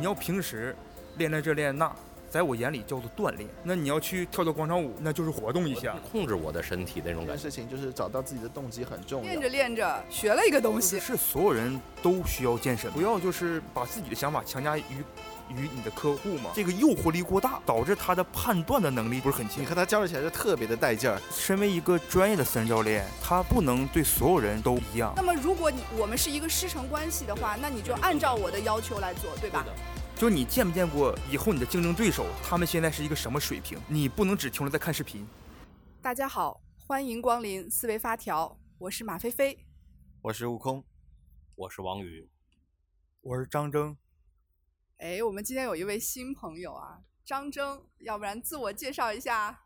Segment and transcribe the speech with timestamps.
[0.00, 0.74] 你要平时
[1.18, 1.94] 练练这练那，
[2.30, 3.46] 在我眼里叫做锻炼。
[3.62, 7.42] 那你要去跳跳广场舞，那就是活动一下，控制我的身体那种感觉。
[7.42, 9.28] 事情就是找到自己的动机很重要。
[9.28, 14.84] 练着练着学了一个东西，是所有人都需要健身，不要就是把自己的想法强加于。
[15.50, 19.60] 于你的客户嘛，这个诱惑力过大，导致他的判断的能力不是很强。
[19.60, 21.20] 你和他交流起来就特别的带劲儿。
[21.28, 25.12] 身为一个专业的私人教练，他不能对所有人都一样。
[25.16, 29.66] 那么，如果你我们是一个师承关系的话，那你就按照我的要求来做，对吧？
[30.20, 33.80] 就你见没见过以后你的竞争对手，他们现在是一个什么水平？
[33.88, 35.26] 你不能只停留在看视频。
[36.02, 39.66] 大家好，欢迎光临思维发条，我是马飞飞，
[40.20, 40.84] 我是悟空，
[41.54, 42.28] 我是王宇，
[43.22, 43.96] 我是张征。
[44.98, 49.62] 哎，我们今天有一位新朋友啊，张征，要不然自我介绍一下。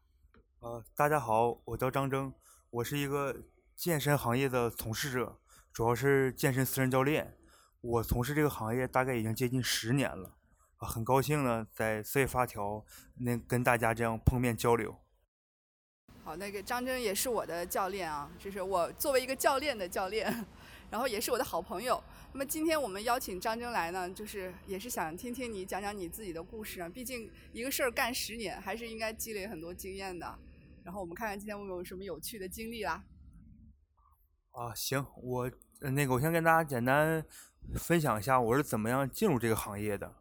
[0.61, 2.33] 呃，大家好，我叫张征，
[2.71, 3.43] 我是一个
[3.75, 5.41] 健身行业的从事者，
[5.73, 7.37] 主要是健身私人教练。
[7.81, 10.37] 我从事这个行业大概已经接近十年了，
[10.85, 12.85] 啊，很高兴呢，在四月发条
[13.21, 14.95] 能跟大家这样碰面交流。
[16.23, 20.27] 好，那个张真也是我的教练啊，就是我作为一个教练的教练，
[20.91, 22.03] 然后也是我的好朋友。
[22.33, 26.89] 那么今天我们邀请张真来呢，就是也是想听听你讲讲你自己的故事啊。
[26.89, 30.39] 毕竟一个事儿干十年，还是应该积累很多经验的。
[30.83, 33.03] 然后我们看看今天我们有什么有趣的经历啦。
[34.51, 37.25] 啊，行，我那个我先跟大家简单
[37.75, 40.15] 分享一下我是怎么样进入这个行业的。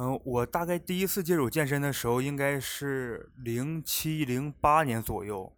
[0.00, 5.54] 嗯，我大概第一次接触健身的时候应该是零七零八年左右，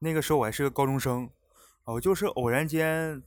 [0.00, 1.30] 那个时候我还是个高中生，
[1.84, 3.22] 我就是偶然间。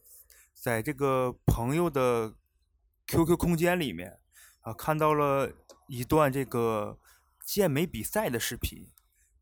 [0.60, 2.34] 在这个朋友的
[3.06, 4.18] QQ 空间里面
[4.62, 5.50] 啊，看到了
[5.88, 6.98] 一段这个
[7.46, 8.88] 健美比赛的视频，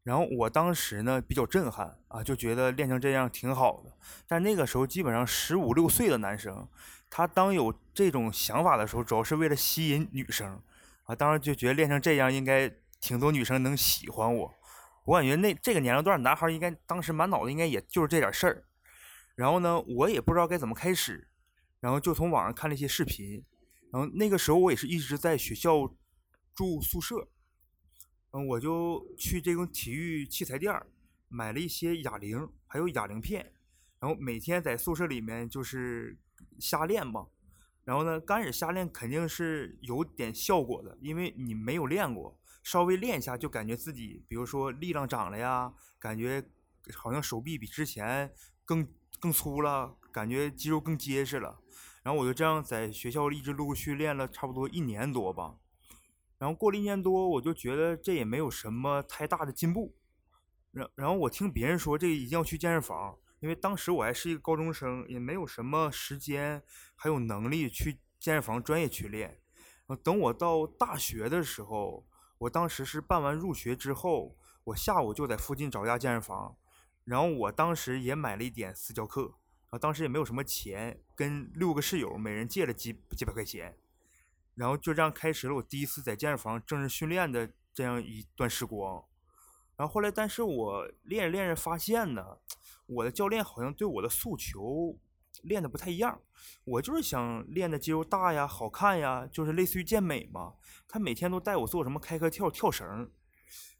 [0.03, 3.93] 然后我当时呢比较震撼啊，就觉得练成这样挺好的。
[4.27, 6.67] 但那个时候基本上十五六岁的男生，
[7.09, 10.61] 他当有这种想法的时候，主要是为了吸引女生
[11.05, 14.53] 啊，当时就觉得练成这样应该挺多女生能喜欢我。
[15.05, 18.65] 我感觉那这个年龄段男孩应该当时满脑子应该也就是这点事儿。
[19.35, 21.27] 然后呢，我也不知道该怎么开始，
[21.79, 23.43] 然后就从网上看了一些视频，
[23.91, 25.93] 然后那个时候我也是一直在学校
[26.55, 27.27] 住宿舍，
[28.31, 30.73] 嗯，我就去这种体育器材店
[31.27, 33.51] 买了一些哑铃，还有哑铃片，
[33.99, 36.17] 然后每天在宿舍里面就是
[36.59, 37.27] 瞎练嘛。
[37.85, 46.43] 然后呢，刚开始瞎练肯定是有点效果的，因为你没有练过，稍微练一下就感觉自己，比如说力量长了呀，感觉
[46.93, 48.33] 好像手臂比之前
[48.65, 48.85] 更。
[49.17, 51.57] 更粗了，感觉肌肉更结实了。
[52.03, 55.55] 然后我就这样在学校一直陆续练了差不多一年多吧。
[56.37, 59.95] 然后过了一年多，我就觉得这也没有什么太大的进步。
[60.71, 66.63] 然然后我听别人说，这个一定要去健身房，因为当时我还是一个高中生，也没有什么时间
[66.95, 69.39] 还有能力去健身房专业去练。
[70.03, 72.07] 等我到大学的时候，
[72.39, 76.55] 我当时是办完入学之后，我下午就在附近找一家健身房。
[77.03, 79.35] 然后我当时也买了一点私教课，
[79.69, 83.77] 啊，当时也没有什么钱，跟六个室友每人借了几几百块钱，
[84.55, 89.05] 然后就这样开始了我第一次在健身房正式训练的这样一段时光。
[89.77, 92.39] 然后后来，但是我练着练着发现呢，
[92.85, 94.97] 我的教练好像对我的诉求
[95.43, 96.21] 练的不太一样。
[96.63, 100.53] 我就是想练的肌肉大呀、好看呀，就是类似于健美嘛。
[100.87, 103.09] 他每天都带我做什么开合跳、跳绳，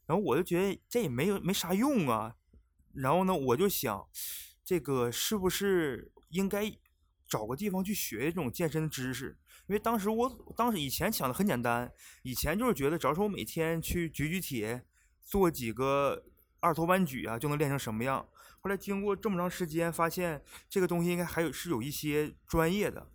[0.06, 2.36] 然后我就觉得这也没有没啥用啊。
[2.94, 4.08] 然后呢，我就想，
[4.64, 6.72] 这个是不是应该
[7.28, 9.38] 找个地方去学这种健身知识？
[9.68, 11.92] 因为当时我当时以前想的很简单，
[12.24, 14.86] 以前就是觉得，只要是我每天去举举铁，
[15.22, 16.24] 做几个
[16.60, 18.28] 二头弯举啊，就能练成什么样。
[18.66, 23.08] 后来经过这么长时间，发现这个东西应该还有是有一些专业的。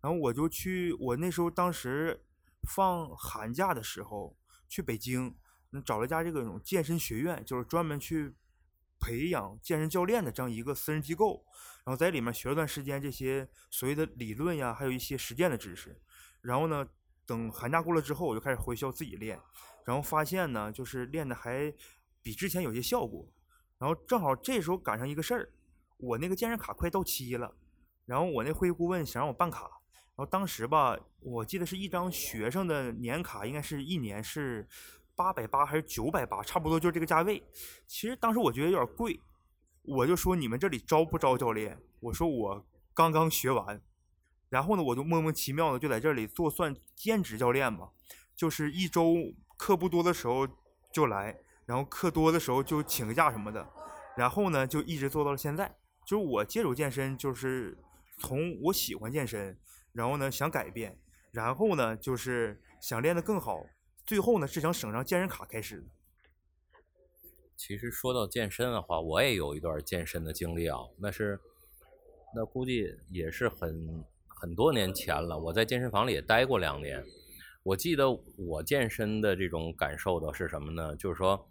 [0.00, 2.24] 然后我就去，我那时候当时
[2.68, 4.36] 放寒假的时候
[4.68, 5.32] 去北京，
[5.84, 8.34] 找了家这个种健身学院，就是专门去。
[8.98, 11.44] 培养健身教练的这样一个私人机构，
[11.84, 16.00] 然后在里面学了段时间这些所谓的理论呀，还有一些实践的知识。
[16.40, 16.88] 然后呢，
[17.26, 19.38] 等寒假过了之后，我就开始回校自己练，
[19.84, 21.70] 然后发现呢，就是练的还
[22.22, 23.30] 比之前有些效果。
[23.78, 25.50] 然后正好这时候赶上一个事儿，
[25.98, 27.54] 我那个健身卡快到期了，
[28.04, 34.68] 然后我那会计顾问想让我办卡，然后当时吧，我记得是一张学生的年卡，应该是一年是。
[35.18, 37.42] 八百八还是九百八，差不多就是这个价位。
[37.86, 39.18] 其实当时我觉得有点贵，
[39.80, 41.80] 我就说你们这里招不招教练？
[42.00, 43.80] 我说我刚刚学完，
[44.50, 47.92] 然后呢，我就莫名其妙的就在这里做算兼职教练嘛，
[48.36, 49.14] 就是一周
[49.56, 50.46] 课不多的时候
[50.92, 51.34] 就来，
[51.66, 53.68] 然后课多的时候就请个假什么的，
[54.16, 55.76] 然后呢就一直做到了现在。
[56.06, 57.76] 就是我接触健身，就是
[58.18, 59.58] 从我喜欢健身，
[59.92, 60.98] 然后呢想改变，
[61.32, 62.62] 然后呢就是。
[62.78, 63.64] 想练得更好，
[64.04, 65.84] 最后呢是想省张健身卡开始的。
[67.56, 71.40] 其实说到健身的话，我也有一段健身的经历啊，那是
[72.34, 75.36] 那估计也是很很多年前了。
[75.36, 77.02] 我在健身房里也待过两年。
[77.62, 80.94] 我记得我健身的这种感受的是什么呢？
[80.94, 81.48] 就是说，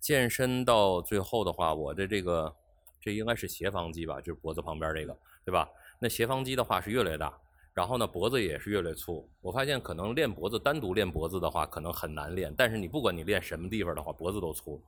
[0.00, 2.54] 健身到最后的话，我的这个
[3.00, 5.68] 这应该是斜方肌吧，就是脖子旁边这个，对吧？
[6.00, 7.36] 那斜方肌的话是越来越大，
[7.72, 9.28] 然后呢脖子也是越来越粗。
[9.40, 14.82] 我发现可能练脖子单独练脖子的话可能很难练，但是你不管你练什么地方的话，脖子都粗。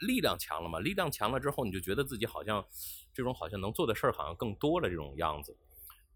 [0.00, 0.80] 力量强了嘛？
[0.80, 2.64] 力量强了之后，你就觉得自己好像
[3.12, 5.56] 这种好像能做的事儿好像更多了这种样子。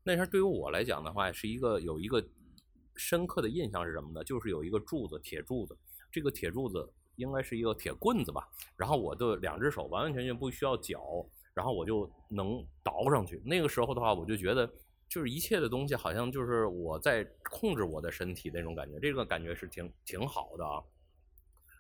[0.03, 2.23] 那时候对于我来讲的话，是一个有一个
[2.97, 4.25] 深刻的印象是什么呢？
[4.25, 5.77] 就是有一个柱子，铁柱子，
[6.11, 8.49] 这个铁柱子应该是一个铁棍子吧。
[8.77, 13.43] 然后我的两只手完完全全不需要脚，然后我就能倒上去。
[13.45, 14.67] 那个时候的话，我就觉得
[15.09, 20.83] 就是一切的东西好像就是我在控制我的身体那种感觉，这个感觉是挺挺好的啊。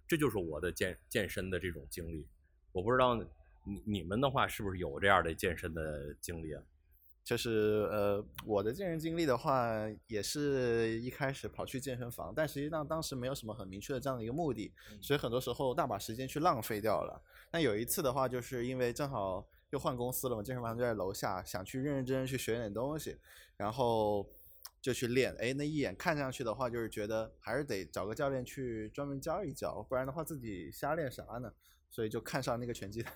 [0.06, 2.26] 这就是我的健健身的这种经历，
[2.72, 3.14] 我不知道
[3.64, 6.62] 你你们的话是不是有这样的健身的经历啊？
[7.28, 9.70] 就是呃，我的健身经历的话，
[10.06, 14.72] 也是一开始跑去健身房，但实际上当时没有什么很明确的这样的一个目的，
[15.02, 17.22] 所以很多时候大把时间去浪费掉了。
[17.52, 23.18] 那有一次的话，就是因为正好又换公司了嘛，健身房就在楼下，想去认认真真去学点东西，
[23.58, 24.26] 然后。
[24.80, 31.52] 就去练，哎，那一眼看上去的话，就是觉得还是得找个教练去专门教一教，不然的话自己瞎练啥呢？
[31.90, 33.12] 所以就看上那个拳击台，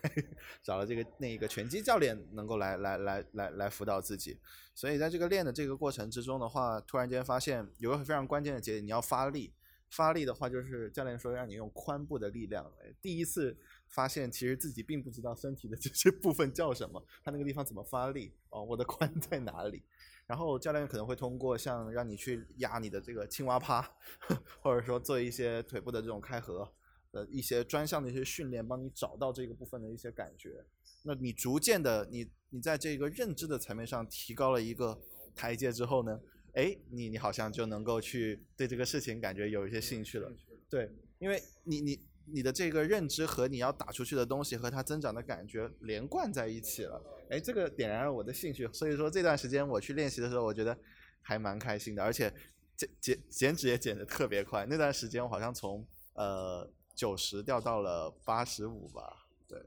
[0.63, 4.39] 找了这个那一个拳击教练能够来来来来来辅导自己。
[4.75, 9.53] 所以在这个练的这个过程之中的话，突然间发现有个非常关键的节点，你要发力。
[9.91, 12.65] 发力的话，就是教练说让你用髋部的力量。
[13.03, 13.55] 第一次
[13.89, 18.33] 发现，其实自己并不知道身体的 这些部分叫什么，他那个地方怎么发力？
[18.49, 19.83] 哦，我的髋在哪里？
[20.27, 23.87] 然后教练可能会通过像让你去压你的这个青蛙趴，
[24.63, 26.73] 或者说做一些腿部的这种开合，
[27.13, 30.65] 呃，一些专项的一些训练，帮你找到这个部分的一些感觉。
[31.05, 34.99] 那你逐渐的，你你在这个认知的层面上提高了一个
[35.35, 36.21] 台阶之后呢，
[36.55, 40.33] 哎，你你好像就能够去对这个事情感觉有一些兴趣了。
[40.71, 47.03] 对，因为你你你的这个认知和你要打出去的东西和它增长的感觉连贯在一起了。
[47.31, 50.79] 哎，这个点燃了我的兴趣，所以说这段时间我去练习的时候，我觉得
[51.21, 52.33] 还蛮开心的，而且
[52.77, 54.65] 减减减脂也减得特别快。
[54.67, 59.61] 那段时间我好像从呃九十掉到了八十五吧，对，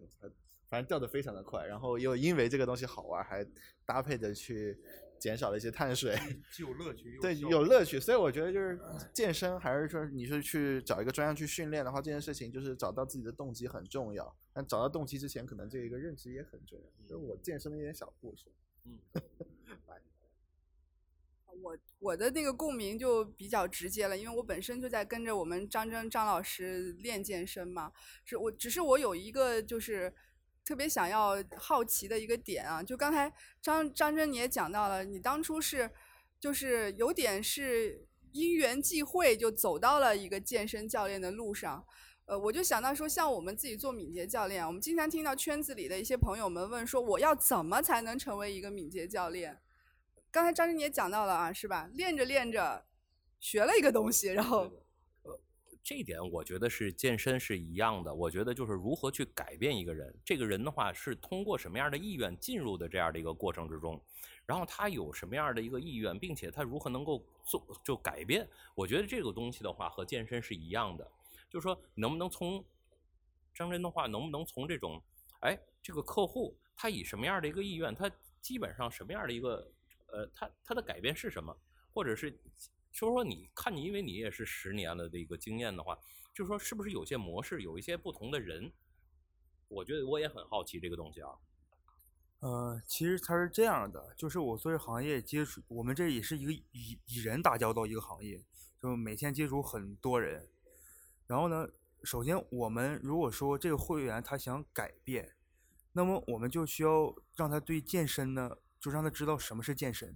[0.69, 1.65] 反正掉的非常的快。
[1.65, 3.45] 然后又因为这个东西好玩，还
[3.85, 4.79] 搭配着去。
[5.17, 6.13] 减少了一些碳水，
[6.51, 7.97] 既有乐趣，对，有乐趣。
[7.99, 8.77] 所以我觉得就是
[9.13, 14.35] 健身，还是说你是去找一个专项去训练的话，这件事情就是找到自己的动机很重要。
[14.53, 17.07] 但找到动机之前，可能这一个认知也很重要。
[17.07, 18.51] 就是我健身的一点小故事。
[18.83, 18.99] 嗯，
[21.61, 27.91] 我我的那个共鸣就比较直接了，因为我本身就在跟着我们张真张老师练健身嘛。
[28.23, 30.13] 是我只是我有一个就是。
[30.67, 33.31] 特别想要好奇的一个点啊，就刚才
[33.61, 35.87] 张张真你也讲到了，你当初是
[36.39, 41.85] 就是有点是因缘际会就走到了一个健身教练的路上，
[42.25, 49.59] 呃，我就想到说，像我们自己做敏捷教练，我们经常听到圈子里的一些朋友们问说，我要怎么才能成为一个敏捷教练？
[50.35, 51.89] 刚才张真你也讲到了啊，是吧？
[51.93, 52.85] 练着练着
[53.39, 54.69] 学了一个东西，然后。
[55.23, 55.39] 呃
[55.81, 58.13] 这一点我觉得是健身是一样的。
[58.13, 64.03] 我觉得就是如何去改变一个人，这个人的话是通过什么样的意愿进入的这样的一个过程之中，
[64.45, 68.49] 然后他有什么样的一个意愿，并且他如何能够做就改变。
[68.73, 71.09] 我觉得这个东西的话和健身是一样的，
[71.49, 72.65] 就是说能不能从
[73.53, 75.01] 张真的话，能不能从这种，
[75.41, 79.71] 哎，这个客户他以什么样的一个意愿，他基本上什么样的一个，
[80.15, 81.57] 呃，他他的改变是什么，
[81.93, 82.39] 或者是。
[82.97, 85.99] 就是说，你看你，因为你也是十年了的一个经验的话，
[86.33, 88.71] 就是说，是不是有些模式，有一些不同的人？
[89.67, 91.31] 我觉得我也很好奇这个东西啊。
[92.39, 98.41] 呃，其实它是这样的，就是我做这行业接触，我们这也是一个以以人打交道一个行业，
[98.81, 100.47] 就每天接触很多人。
[101.27, 101.67] 然后呢，
[102.01, 105.35] 首先我们如果说这个会员他想改变，
[105.91, 110.15] 那么我们就需要让他对健身呢，就让他知道什么是健身。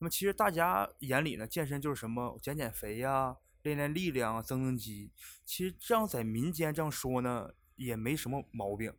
[0.00, 5.12] 那么其实大家眼里呢，健身就是什么减减肥呀、练练力量啊、增增肌。
[5.44, 8.92] 其实这样在民间这样说呢，也没什么毛病。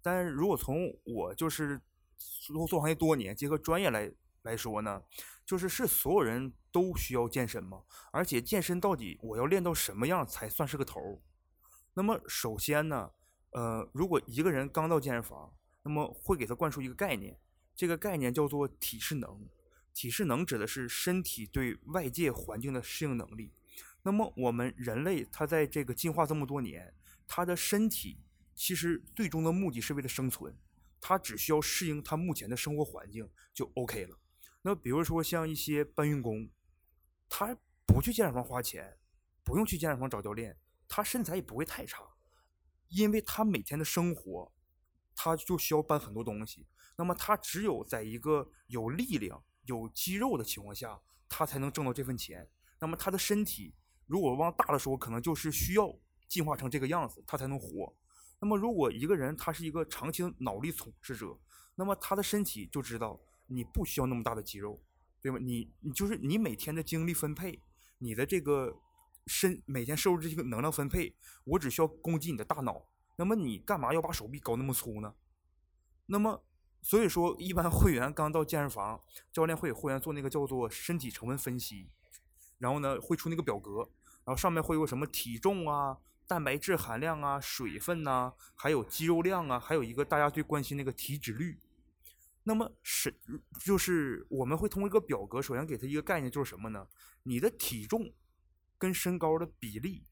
[0.00, 1.78] 但如果从我就是
[2.18, 5.02] 做做行业多年，结合专业来来说呢，
[5.44, 7.82] 就是是所有人都需要健身吗？
[8.12, 11.20] 而且健身到底我要练到什么样才算是个头？
[11.92, 13.10] 那么首先呢，
[13.50, 15.52] 呃，如果一个人刚到健身房，
[15.82, 17.38] 那么会给他灌输一个概念，
[17.78, 19.48] 这个概念叫做体适能。
[19.94, 23.52] 体适能指的是身体对外界环境的适应能力。
[24.02, 26.92] 那么我们人类他在这个进化这么多年，
[27.28, 28.18] 他的身体
[28.52, 30.56] 其实最终的目的是为了生存，
[31.00, 34.18] 他只需要适应他目前的生活环境就 OK 了。
[34.62, 36.50] 那比如说像一些搬运工，
[37.28, 37.56] 他
[37.86, 38.98] 不去健身房花钱，
[39.44, 40.56] 不用去健身房找教练，
[40.88, 42.02] 他身材也不会太差，
[42.88, 44.52] 因为他每天的生活，
[45.14, 46.66] 他就需要搬很多东西。
[46.98, 52.46] 那么他只有在一个有力量、有肌肉的情况下，他才能挣到这份钱。
[52.80, 53.72] 那么他的身体，
[54.06, 55.96] 如果往大了说，可能就是需要
[56.28, 57.94] 进化成这个样子，他才能活。
[58.40, 61.38] 那么如果一个人他是一个长期的脑力从事者，
[61.76, 64.82] 那么他的身体就知道你不需要那么大的肌肉，
[65.22, 65.38] 对吧？
[65.40, 67.62] 你你就是你每天的精力分配，
[67.98, 68.76] 你的这个
[69.28, 71.14] 身每天摄入这些能量分配，
[71.44, 72.88] 我只需要攻击你的大脑。
[73.16, 75.14] 那么你干嘛要把手臂搞那么粗呢？
[76.06, 76.44] 那么
[76.80, 79.00] 所以说，一般会员刚到健身房，
[79.32, 81.90] 教练会给会员做那个叫做身体成分分析，
[82.58, 83.88] 然后呢会出那个表格，
[84.24, 91.58] 然后上面会有什么体重啊、蛋白质含量啊、水分呐、还有肌肉量啊，还有一个大家最关心那个体脂率。
[92.44, 93.14] 那么是
[93.62, 96.86] 就是我们会通过一个表格，首先给他一个概念，就是什么呢？
[97.24, 98.10] 你的体重
[98.78, 100.06] 跟身高的比例，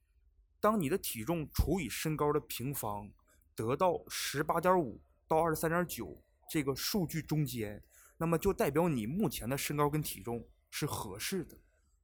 [0.61, 3.11] 当你的体重除以身高的平方，
[3.55, 7.83] 得到十八点五到二十三点九这个数据中间，
[8.19, 11.59] 那么就代表你目前的身高跟体重是合适的，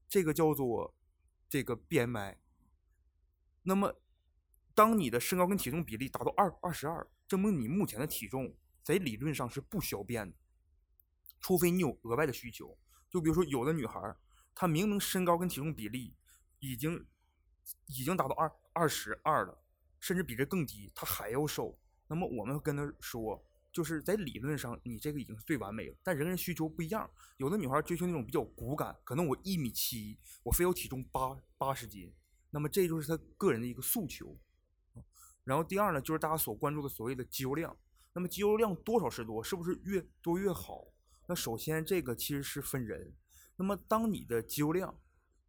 [0.08, 0.94] 这个叫做
[1.48, 2.36] 这个 BMI。
[3.62, 3.94] 那么，
[4.74, 10.36] 当你的身高跟体重比例达到二二十二，证明你目前的体重在理论上是不需要变的，
[11.40, 12.76] 除非你有额外的需求。
[13.08, 14.16] 就比如说，有的女孩，
[14.54, 16.16] 她明明身高跟体重比例
[16.58, 17.06] 已经
[17.86, 19.62] 已经达到二二十二了，
[20.00, 21.78] 甚至比这更低，她还要瘦。
[22.08, 27.10] 那么我们跟她说，就是在理论上你这个已经是最完美了，但人跟人需求不一样。
[27.38, 32.12] 有的女孩追求那种比较骨感，可能我一米七，我非要体重八八十斤，
[32.50, 34.38] 那么这就是她个人的一个诉求。
[35.44, 37.76] 然后第二呢，就是大家所关注的所谓的肌肉量。
[38.12, 39.42] 那么肌肉量多少是多？
[39.42, 40.86] 是不是越多越好？
[41.26, 43.14] 那首先这个其实是分人。
[43.56, 45.00] 那么当你的肌肉量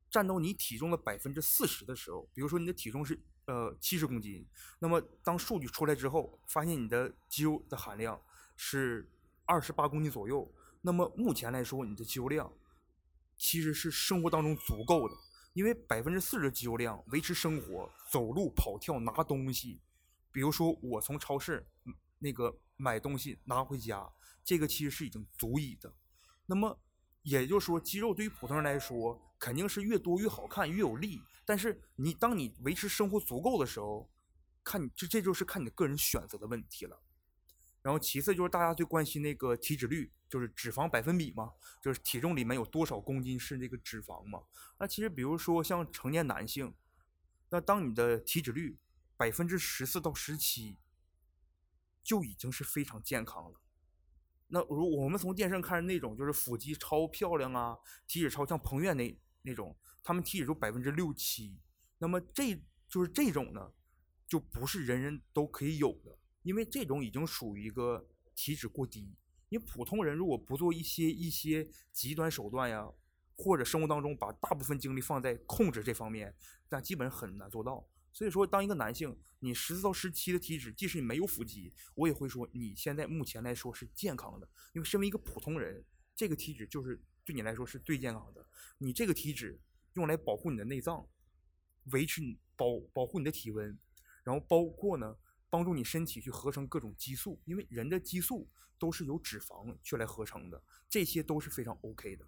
[0.10, 4.45] 占到你体重的百分之四十的时候，比如说你的体重是呃七十公斤，
[4.79, 8.21] 那么当数据出来之后，发现你的肌肉的含量
[8.55, 9.09] 是
[9.45, 10.50] 二十八公斤左右，
[10.81, 12.51] 那么目前来说你的肌肉量
[13.35, 15.15] 其实是生活当中足够的，
[15.53, 19.81] 因为百分之四十的肌肉量维持生活、走路、跑跳、拿东西，
[20.31, 21.65] 比如说我从超市
[22.19, 24.09] 那个买东西拿回家，
[24.43, 25.93] 这个其实是已经足以的。
[26.45, 26.79] 那么
[27.24, 31.22] 也就是说，肌肉对于普通人来说，肯定是越多越好看，越有力。
[31.46, 34.10] 但是你当你维持生活足够的时候，
[34.63, 37.01] 看你这这就是看你的个人选择的问题了。
[37.82, 41.51] 然后其次就是大家最关心那个体脂率，就是脂肪百分比嘛，
[41.82, 44.44] 就是体重里面有多少公斤是那个脂肪嘛。
[44.80, 46.74] 那其实比如说像成年男性，
[47.50, 48.77] 那当你的体脂率
[49.18, 50.77] 百分之十四到十七，
[52.01, 53.60] 就已经是非常健康了。
[54.53, 61.60] 那如我们从电视看那种就是腹肌超漂亮啊，体脂超像彭越那那种，他们体脂就百分之六七，
[61.98, 62.55] 那么这
[62.88, 63.72] 就是这种呢，
[64.27, 69.17] 就不是人人都可以有的，因为这种已经属于一个体脂过低。
[69.50, 72.88] 因为普通人如果不做一些一些极端手段呀，
[73.36, 76.31] 或者生活当中把大部分精力放在控制这方面，
[76.69, 77.88] 那基本很难做到。
[78.13, 85.84] 所以说，当一个男性你十四到十七的体脂，即使你没有腹肌，我也会说你现在目前来说是健康的，因为身为一个普通人，
[86.15, 88.48] 这个体脂就是对你来说是最健康的。
[88.77, 89.60] 你这个体脂
[89.93, 91.10] 用来保护你的内脏，
[91.86, 93.77] 维持你保保护你的体温，
[94.24, 95.17] 然后包括呢
[95.50, 102.27] 帮助你身体去合成各种激素，因为人的激素都是由脂肪去来合成的，这些都是非常 OK 的。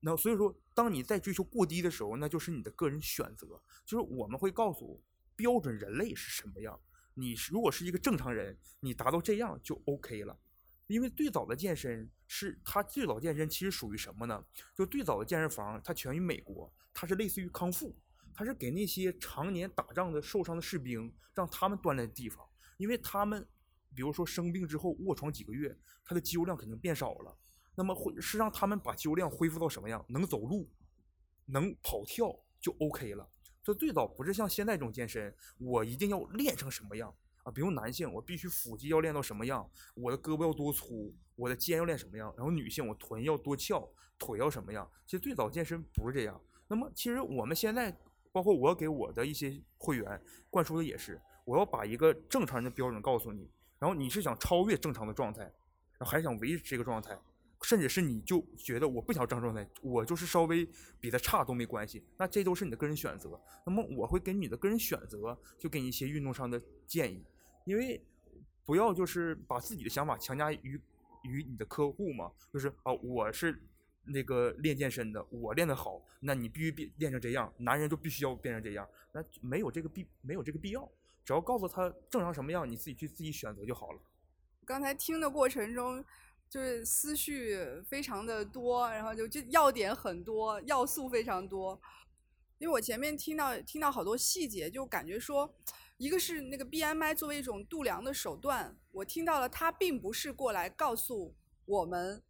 [0.00, 3.60] 那所以说，当你在追求过低的时候，那就是你的个人选择。
[3.84, 5.02] 就是我们会告诉
[5.34, 6.78] 标准人类是什么样。
[7.14, 10.38] 你是如果是一个正常人，你达到这样就 OK 了。
[10.86, 14.44] 因为最早的健身是它最早健身其实属于什么呢？
[14.74, 17.96] 就最早的健身房它全于美国，它是类似于康复，
[18.32, 22.46] 它是给那些常年打仗的受伤的士兵让他们锻炼的地方。
[22.76, 23.44] 因为他们
[23.94, 27.36] 比如说生病之后卧床几个月，他的肌肉量肯定变少了。
[27.76, 30.04] 那么会是让他们把肌肉量恢复到什么样？
[30.08, 30.68] 能走路，
[31.44, 33.28] 能跑跳就 OK 了。
[33.62, 37.52] 这最早不是像现在这种健身，我一定要练成什么样啊？
[37.52, 42.32] 比如男性，我必须腹肌要练到什么样，我的胳膊要多粗，我的肩要练什么样。
[42.36, 44.90] 然后女性，我臀要多翘，腿要什么样？
[45.04, 46.40] 其实最早健身不是这样。
[46.68, 47.94] 那么其实我们现在，
[48.32, 57.18] 包括我给我的一些会员灌输的也是，我要把一个正常人的标准告诉你，然后你是想超越正常的状态，然后还想维持这个状态。
[57.62, 60.68] 甚至是你就觉得我不想张状态，我就是稍微
[61.00, 63.40] 比他差都没关系，那这都是你的个人选择。
[63.64, 67.24] 那么我会根据你的个人选择，就给你一些运动上的建议，
[67.64, 68.00] 因为
[68.64, 70.80] 不要就是把自己的想法强加于
[71.22, 73.60] 于你的客户嘛，就是啊，我是
[74.04, 80.88] 那个练健身的，我练得好，那你必须变练成这样，男人就必须要变成这样，那没有这个必没有这个必要，
[81.24, 84.00] 只要告诉他正常什么样，你自己去自己选择就好了。
[84.64, 86.04] 刚才听的过程中，
[86.48, 91.78] 就是思绪非常的多，然后就就要点很多，要素非常多。
[92.58, 95.54] 因为我前面听到听到好多细节，就感觉说，
[95.98, 101.34] 一个是那个 BMI 作为一种度量的手段，我听到了它并不是过来告诉
[101.66, 102.22] 我们，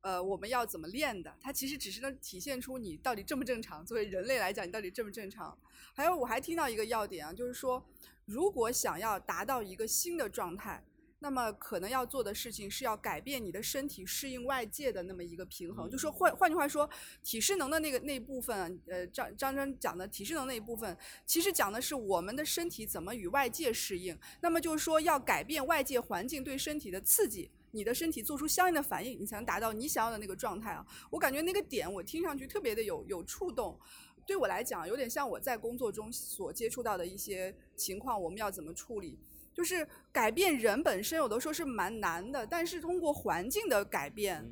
[0.00, 3.86] 呃，我们要怎么练的，它其实只是能体现出你到底正不正常。
[3.86, 5.56] 作为人类来讲，你到底正不正常？
[5.94, 7.86] 还有我还听到一个要点啊，就是说，
[8.24, 10.84] 如果想要达到一个新的状态。
[11.22, 16.88] 那么可能要做的事情是要改变你的身体适应外界的那么一个平衡，就说换换句话说，
[17.22, 20.96] 体适能的那个那部分，呃，张张真讲的体适能那一部分，
[21.26, 24.18] 其实讲的是我们的身体怎么与外界适应。
[24.40, 30.86] 那么就是说要改变外界环境对身体的刺激，你的身体做出相应的反应，你才能达到你想要的那个状态啊。
[31.10, 33.78] 我感觉那个点我听上去特别的有有触动，
[34.24, 39.18] 对我来讲有点像我在工作中所接触到的一些情况，我们要怎么处理？
[39.60, 44.42] 就是改变人本身，有的时候是蛮难的，但是通过环境的改变，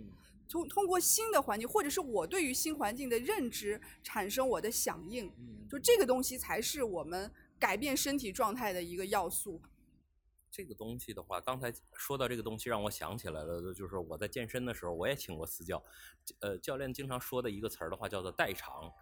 [0.47, 5.33] 通通过新的环境，或者是我对于新环境的认知产生我的响应，
[5.67, 9.63] 就这个东西才是我们改变身体状态的一个要素。
[10.51, 15.83] 这个东西的话，刚才说到这个东西，让我想起来了，就是我在健身的时候，我也请过私教，
[16.41, 18.93] 呃，教练经常说的一个词儿的话叫做代偿，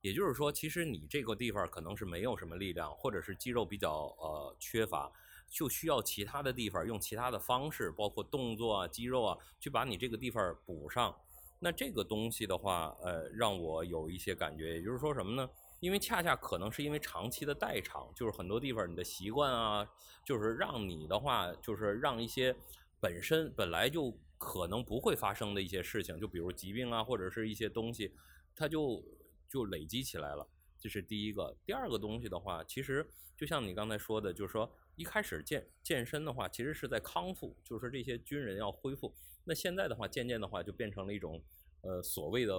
[0.00, 5.12] 也就是说，其实你这个地方可能是没有什么力量，或者是肌肉比较呃缺乏。
[5.52, 11.14] 就需要其他的地方用其他的方式，包括动作啊、肌肉啊，去把你这个地方补上。
[11.60, 15.48] 那这个东西的话，呃，让我有一些感觉，也就是说什么呢？
[15.78, 19.86] 因为恰恰可能是因为长期的代偿，就是很多地方你的习惯啊，
[20.24, 22.56] 就是让你的话，就是让一些
[22.98, 28.12] 本身本来就可能不会发生的一些事情，就比如疾病啊，或者是一些东西，
[28.56, 29.04] 它就
[29.48, 30.48] 就累积起来了。
[30.80, 31.54] 这是第一个。
[31.64, 34.72] 第二个东西的话，其实就像你刚才说的，就是说。
[34.94, 39.12] 一开始健健身的话，其实是在康复，就是这些军人要恢复。
[39.44, 41.42] 那现在的话，渐渐的话就变成了一种，
[41.80, 42.52] 呃，所谓的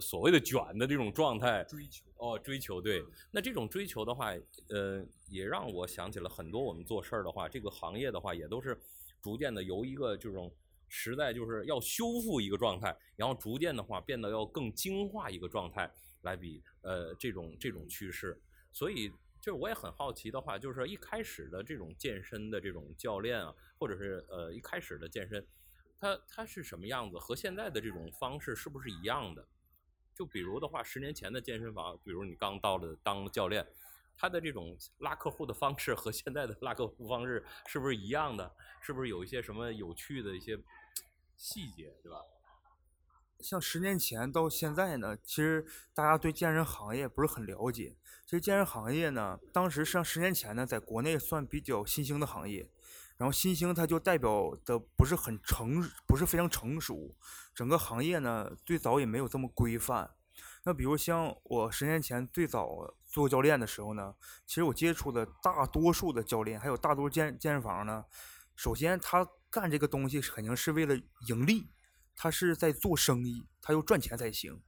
[0.00, 1.64] 所谓的卷的这种状态。
[1.64, 3.02] 追求哦，追求对。
[3.30, 4.32] 那这种追求的话，
[4.68, 8.78] 呃，也让我想起了很多我们做事儿的话，这个行业的话，也都是
[9.20, 10.54] 逐渐的由一个这种
[10.86, 15.90] 时代就是要修复一个状态，然后逐渐的话变得要更精化一个状态
[16.22, 18.40] 来比呃这种这种趋势，
[18.70, 19.10] 所以。
[19.40, 25.46] 就是我也很好奇的话，就是说一开始的这种健身的这种教练啊，或者是呃一开始的健身，
[25.98, 27.18] 他他是什么样子？
[27.18, 29.48] 和现在的这种方式是不是一样的？
[30.14, 33.66] 就比如的话，十年前的健身房，比如你刚到了当教练，
[34.14, 38.54] 他的这种拉客户的方式和现在的拉客户方式是不是一样的？
[38.82, 40.58] 是不是有一些什么有趣的一些
[41.36, 42.18] 细节，对吧？
[43.42, 47.96] 像十年前到现在呢，其实大家对健身行业不是很了解。
[48.24, 52.70] 其实健身行业呢，当时像十年前呢，在国内算比较新兴的行业。
[53.16, 57.14] 然后新兴它就代表的不是很成，不是非常成熟。
[57.54, 60.10] 整个行业呢，最早也没有这么规范。
[60.62, 64.14] 那比如像我十年前最早做教练的时候呢，
[64.46, 68.06] 其实我接触的大多数的教练，还有大多健健身房呢，
[68.56, 70.96] 首先他干这个东西肯定是为了
[71.28, 71.68] 盈利。
[72.14, 74.62] 他是在做生意，他要赚钱才行。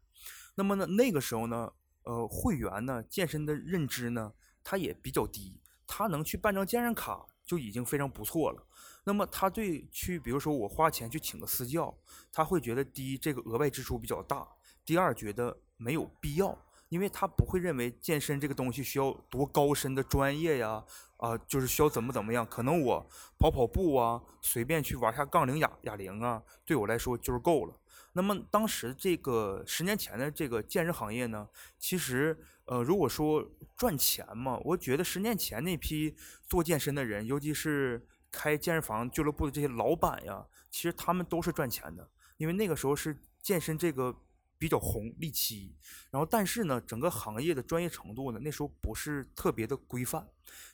[0.55, 1.73] 那么呢，那个时候呢，
[2.05, 5.61] 呃，会员呢，健身的认知呢，他也比较低。
[5.87, 8.67] 他能去办张健身卡就已经非常不错了。
[9.05, 11.95] 那么他对去，比如说我花钱去请个私教，
[12.33, 14.47] 他会觉得第一，这个额外支出比较大；
[14.85, 16.57] 第二，觉得没有必要。
[16.93, 20.85] 因为他不会认为健身这个东西需要多高深的专业呀，
[21.17, 22.47] 啊，就是需要怎么怎么样。
[22.47, 27.75] 可能我跑跑步啊，随便去玩下杠铃、哑哑铃啊，对我来说就是够了。
[28.13, 33.43] 那么当时这个十年前的这个健身行业呢，其实呃，如果说
[33.75, 36.15] 赚钱嘛，我觉得十年前那批
[36.47, 44.15] 做健身的人，尤其是开健身房俱乐部的这些老板呀，其实他们都是赚钱的，因为那个时候是健身这个。
[44.63, 45.75] 比较红利期，
[46.09, 50.25] 然后但是呢，整个行业的专业程度呢，那时候不是特别的规范，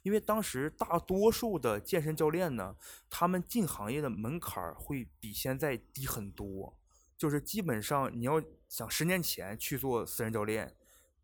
[0.03, 2.77] 因为当时大多数的健身教练呢，
[3.09, 6.79] 他们进行业的门槛会比现在低很多，
[7.17, 10.77] 就是基本上你要想十年前去做私人教练，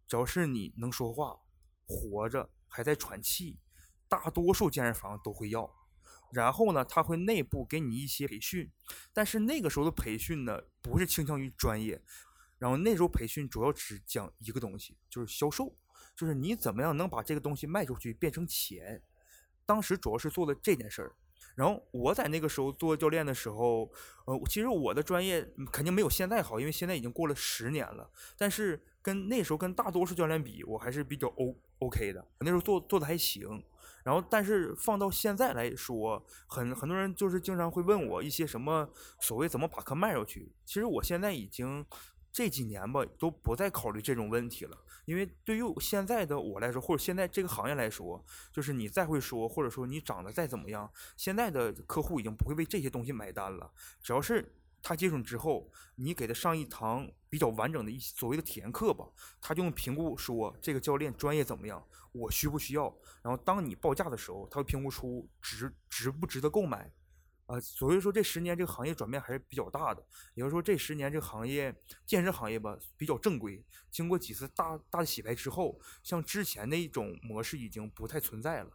[0.08, 1.38] 只要是你能说话、
[1.86, 3.58] 活着还在喘气，
[4.08, 5.70] 大多数健身房都会要。
[6.32, 8.72] 然后呢，他会内部给你一些培训，
[9.12, 12.02] 但是那个时候的培训呢，不是倾向于专业，
[12.64, 15.70] 然后那时候培训主要只讲一个东西，就是销售，
[16.16, 19.02] 就是你怎么样能把这个东西卖出去变成钱。
[19.66, 21.14] 当时主要是做的这件事儿。
[21.54, 23.92] 然后我在那个时候做教练的时候，
[24.24, 28.10] 呃，其实我的专业肯定没有现在好，因为现在已经过了十年了。
[28.38, 32.26] 但是跟那时候跟大多数教练比，我还是比较 O OK 的。
[32.40, 33.62] 那时候做做的还行。
[34.02, 38.86] 然后，但是放到现在来说，很很多人就是经常会问我一些什么
[39.18, 40.52] 所谓怎么把课卖出去。
[40.66, 41.84] 其实我现在已经
[42.34, 44.76] 这几年吧，都不再考虑这种问题了。
[45.04, 53.70] 因为对于现在的我来说，或者现在这个行业来说，就是你再会说，或者说你长得再怎么样，现在的客户已经不会为这些东西买单了。
[54.02, 59.06] 只要是他接触之后，你给他上一堂比较完整的一所谓的体验课吧，
[59.40, 62.92] 他就能评估说这个教练专业怎么样，我需不需要。
[63.22, 66.92] 然后当你报价的时候，他会评估出值值不值得购买。
[67.46, 70.02] 啊，所以说这十年这个行业转变还是比较大的。
[70.34, 71.74] 也就是说，这十年这个行业
[72.06, 78.70] 健身行业吧比较正规，经过几次大大的洗牌之后，像之前那种模式已经不太存在了。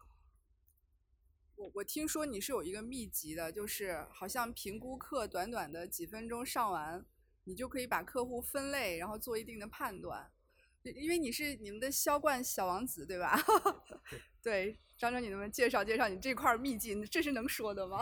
[1.56, 7.06] 我我听说你是有一个秘籍的，就是好像评估课短短的几分钟上完，
[7.44, 10.32] 你就可以把客户分类，然后做一定的判断。
[10.84, 13.38] 因为你是你们的销冠小王子，对吧？
[14.42, 16.96] 对，张张，你能不能介绍介绍你这块秘籍？
[17.08, 18.00] 这是能说的吗？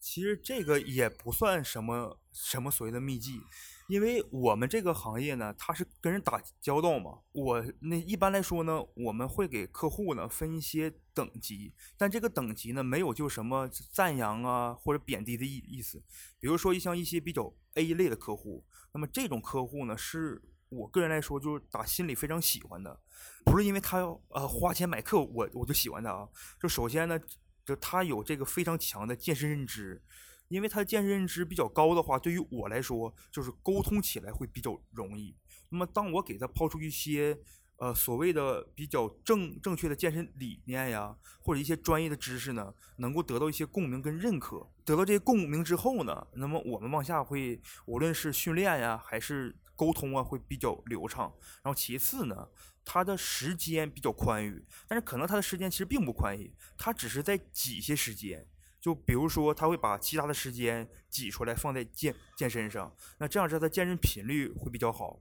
[0.00, 3.38] 其实这个也不算什么什么所谓的秘籍，
[3.86, 7.18] 因为我们这个行业呢，它是跟人打交道嘛。
[7.32, 16.02] 我那一般来说呢，我们会给客户呢分一些等级，但这个等级呢没有就什么赞扬啊或者贬低的意意思。
[16.38, 22.98] 比如说像一些比较 A 类的客户，那么这种客户呢是我个人来说就是打心里非常喜欢的，
[23.44, 26.26] 不是因为他要呃花钱买课我我就喜欢他啊。
[26.58, 27.20] 就首先呢。
[27.64, 30.02] 就他有这个非常强的健身认知，
[30.48, 35.36] 因为他健身认知比较高的话，对于我来说就是沟通起来会比较容易。
[35.68, 37.38] 那么当我给他抛出一些
[37.76, 44.68] 呃所谓的比较正正确的健身理念呀，或者一些专业的知识呢，能够得到一些共鸣跟认可。
[44.84, 51.32] 得到这些共鸣之后呢，那么我们往下会无论是训练呀，还是沟通啊，会比较流畅。
[51.62, 52.48] 然后其次呢。
[52.84, 58.46] 他的时间比较宽裕，但是可能他的时间其实并不宽裕，他只是在挤些时间。
[58.80, 65.20] 就比如说，他会把其他的时间挤出来放在健健身上，那这样子他的健身频率会比较好。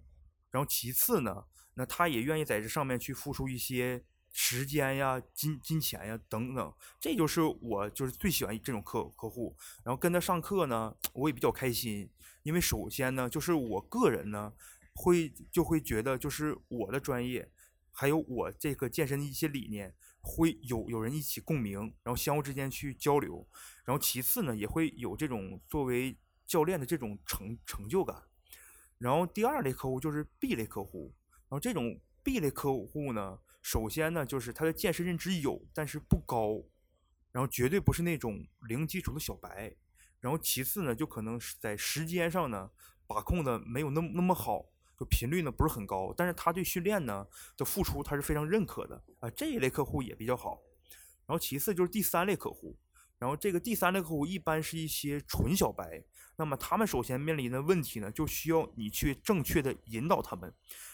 [0.50, 1.44] 然后其次呢，
[1.74, 6.74] 那他也愿意在这上面去付出一些时间呀、金金钱呀等等。
[7.02, 9.54] 这就是我就是最喜欢这种客客户。
[9.84, 12.10] 然后跟他上课呢，我也比较开心，
[12.44, 14.54] 因为首先呢，就是我个人呢
[15.02, 17.50] 会就会觉得就是我的专业。
[17.92, 23.46] 还有我这个健身的一些理念，会有有人一起共鸣，然后相互之间去交流，
[23.84, 28.24] 然后其次呢，也会有这种作为教练的这种成成就感。
[28.98, 31.14] 然后第二类客户就是 B 类客户，
[31.50, 36.64] 然后这种 B 类客户呢，首先呢就是他的健身认知有，但是不高，
[37.32, 39.76] 然后绝对不是那种零基础的小白。
[40.22, 42.70] 然后其次呢，就可能是在时间上呢
[43.08, 44.68] 把控的没有那么那么好。
[45.00, 50.62] 就频率呢不是很高，但是他对训练呢的付出他是非常认可的啊，这一类客户也比较好。
[51.26, 52.76] 然后其次就是第三类客户，
[53.18, 56.04] 然后这个第三类客户一般是一些纯小白，
[56.36, 60.54] 那么他们首先面临的问题呢，就需要你去正确的引导他们，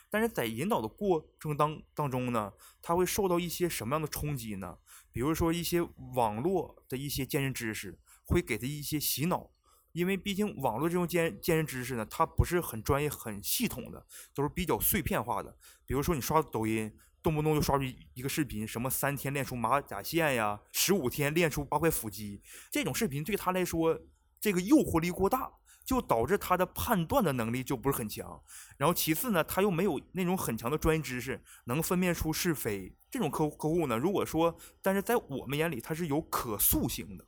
[0.09, 4.77] 但是在引导的过程当当中呢，他会受到一些什么样的冲击呢？
[5.11, 5.81] 比如说一些
[6.13, 9.54] 网络的一些健身知识会给他一些洗脑。
[9.95, 15.58] 因为毕竟网络这种健健身知识呢，它不是很专业、很系统的，都是比较碎片化的。
[15.86, 23.97] 比如说你刷抖音，动不动就刷出一个视频，什么三天练出马甲线呀，十五天练出八块腹肌，这种视频对他来说，
[24.41, 25.49] 这个诱惑力过大，
[25.86, 28.43] 就导致他的判断的能力就不是很强。
[28.75, 32.93] 然后其次呢，他又没有那种很强的专业知识，能分辨出是非。
[33.10, 37.25] 这种客客户呢，如果说，但是在我们眼里，他是有可塑性的。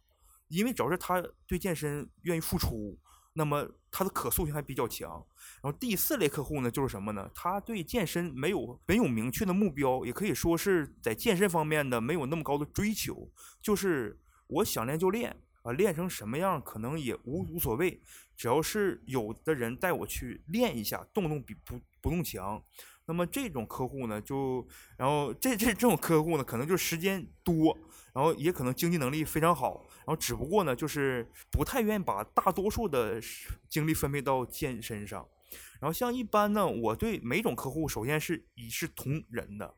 [0.47, 2.97] 因为主要是他对健身愿意付出，
[3.33, 5.11] 那么他的可塑性还比较强。
[5.61, 7.29] 然后第四类客户呢，就是什么呢？
[7.33, 13.29] 他对健身没有没有明确的目标，也可以说是在健身方面的没有那么高的追求。
[13.61, 18.01] 就是我想练就练啊，练成什么样可能也无无所谓，
[18.35, 22.63] 只要是有的人带我去练一下，动动比不不动强。
[23.05, 27.77] 那么这种客户呢，就然后这这这种客户呢，可能就时间多，
[28.17, 29.85] 然后也可能经济能力非常好。
[29.97, 33.21] 然后只不过呢，就是不太愿意把大多数的
[33.69, 35.23] 精力分配到健身上。
[35.79, 39.71] 然后像一般呢，我对每种客户首先是一视同仁的。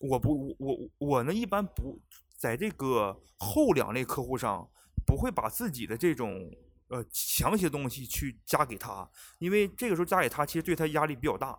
[0.00, 2.00] 我不，我我呢一般不
[2.36, 4.68] 在这个后两类客户上，
[5.06, 6.50] 不会把自己的这种
[6.88, 11.56] 呃强些东西去加给他，因为这个时候加给他，其实对他压力比较大。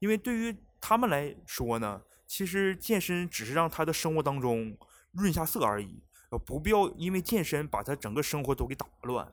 [0.00, 4.76] 因为对于他们来说呢，其实健身只是让他的生活当中
[5.12, 9.32] 润下色而已，呃，不必要因为健身把他整个生活都给打乱。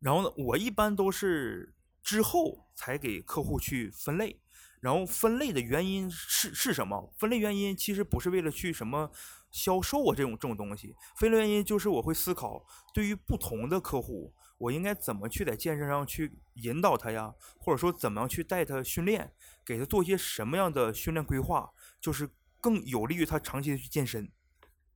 [0.00, 4.40] 然后呢，我一般都是之后才给客户去分类。
[4.80, 7.10] 然后分类的原因是是什么？
[7.16, 9.10] 分类原因其实不是为了去什么
[9.50, 10.94] 销售啊这种这种东西。
[11.16, 17.34] 分类原因就是我会思考，对于不同的客户，我应该怎么去在健身上去引导他呀？
[17.56, 19.32] 或者说怎么样去带他训练，
[19.64, 22.28] 给他做一些什么样的训练规划，就是
[22.64, 24.26] 更有利于他长期的去健身。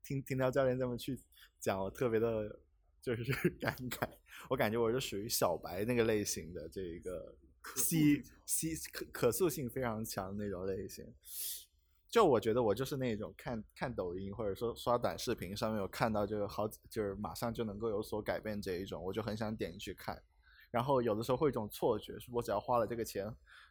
[0.02, 1.20] 听听到教练这么去
[1.60, 2.60] 讲，我特别的
[3.02, 3.24] 就是
[3.60, 4.08] 感慨。
[4.48, 7.36] 我感觉我是属于小白那个类型的这个。
[7.76, 11.04] 吸吸可可塑性非常强的那种类型，
[12.08, 20.22] 就我觉得我就是那种看看抖音或者说刷短视频上面有看到就是好就是马上就能够有所改变这一种，我就很想点进去看。
[20.70, 23.26] 然后有的时候会一种错觉，是我只要花了这个钱，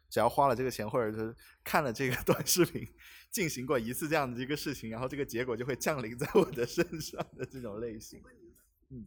[0.09, 2.87] 只要花了这个钱或者是看了这个 短视频，
[3.29, 8.21] 进行过一次这样的一个事情，然后这个结果就会降临在我的身上的这种类型。
[8.89, 9.05] 嗯，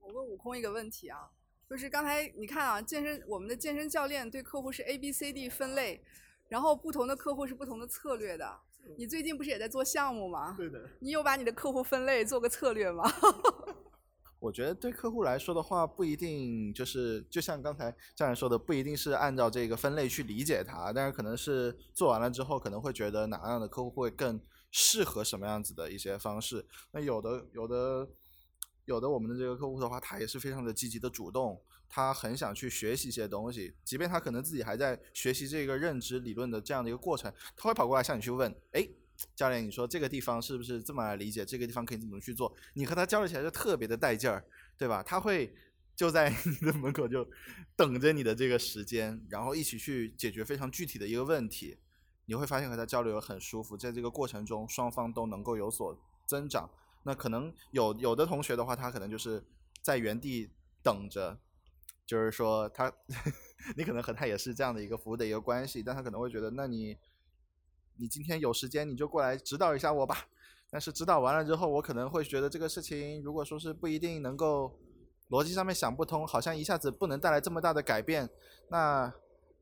[0.00, 1.30] 我问悟空一个问题啊。
[1.68, 6.02] 就是刚才你看啊，健身我们的健身教练对客户是 A B C D 分类，
[6.48, 8.60] 然后不同的客户是不同的策略的。
[8.96, 10.54] 你最近不是也在做项目吗？
[10.56, 10.88] 对的。
[10.98, 13.04] 你有把你的客户分类做个策略吗？
[14.38, 26.66] 我觉得对客户来说的话，不一定就是就像刚才教练说的，不一定是按照这个分类去理解它，但是可能是做完了之后，可能会觉得哪样的客户会更适合什么样子的一些方式。
[26.92, 28.08] 那有的有的。
[28.84, 38.88] 有的我们的这个客户的话，他也是非常的积极的主动，他很想去学习一些东西，即便他可能自己还在学习这个认知理论的这样的一个过程，他会跑过来向你去问，哎，
[39.34, 41.44] 教练，你说这个地方是不是这么来理解？
[41.44, 42.54] 这个地方可以怎么去做？
[42.74, 44.44] 你和他交流起来就特别的带劲儿，
[44.76, 45.02] 对吧？
[45.02, 45.54] 他会
[45.96, 47.28] 就在你的门口就
[47.74, 51.78] 等着你的这个时间，然后一起去解决非常具体的一个问题，
[52.26, 56.70] 你会发现和他交流很舒服，在这个过程中双方都能够有所增长。
[57.04, 59.42] 那可能有有的同学的话，他可能就是
[59.82, 60.50] 在原地
[60.82, 61.38] 等着，
[62.06, 62.92] 就是说他，
[63.76, 66.96] 你可能和他也是这样的一个服务的一个关系，但他可能会觉得，那你，
[67.98, 70.26] 你今天有时间你就过来指导一下我吧。
[70.70, 74.78] 但是指导完了之后，我可能会觉得这个事情，如果说是不一定能够
[75.30, 78.28] 逻辑上面想不通，好像一下子不能带来这么大的改变，
[78.68, 79.12] 那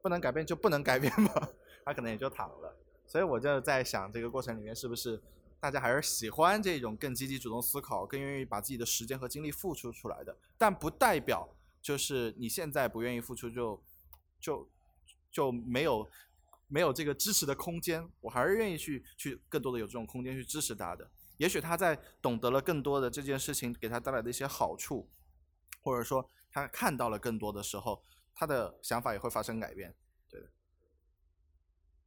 [0.02, 1.30] 不能改变就不能改变嘛，
[1.84, 2.76] 他可能也就躺了。
[3.06, 5.22] 所以我就在想，这个过程里面是不是？
[5.58, 11.48] 大家还是喜欢这种更积极主动思考、更愿意把自己的时间和精力付出出来的，但不代表
[11.80, 13.82] 就是你现在不愿意付出就
[14.38, 14.68] 就
[15.32, 16.06] 就没有
[16.68, 18.08] 没有这个支持的空间。
[18.20, 21.10] 我还是愿意去去更多的有这种空间去支持他的。
[21.38, 25.08] 也许他在懂得了更多的这件事情给他带来的一些好处，
[25.80, 28.02] 或者说他看到了更多的时候，
[28.34, 29.94] 他的想法也会发生改变。
[30.28, 30.40] 对。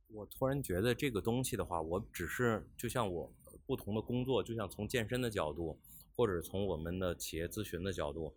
[0.08, 3.34] 我突然觉得这个东西的话，我只是就像我。
[3.66, 5.80] 不同的工作，就像从健身的角度，
[6.16, 8.36] 或者从我们的企业咨询的角度，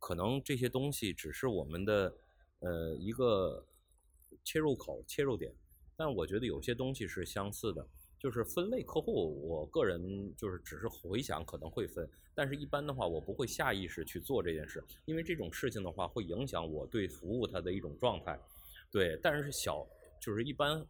[0.00, 2.16] 可能这些东西只是我们的
[2.58, 3.64] 呃一个
[4.46, 5.52] 切入口、切入点。
[5.94, 7.86] 但我觉得有些东西是相似的，
[8.18, 9.46] 就是分类客户。
[9.46, 18.40] 我个人就是只是回想可能会分，但是一般的话，我不会下意识去做这件事，因为这种事情的话会影响我对服务他的一种状态。
[18.90, 19.86] 对，但是小
[20.20, 20.86] 就是一般。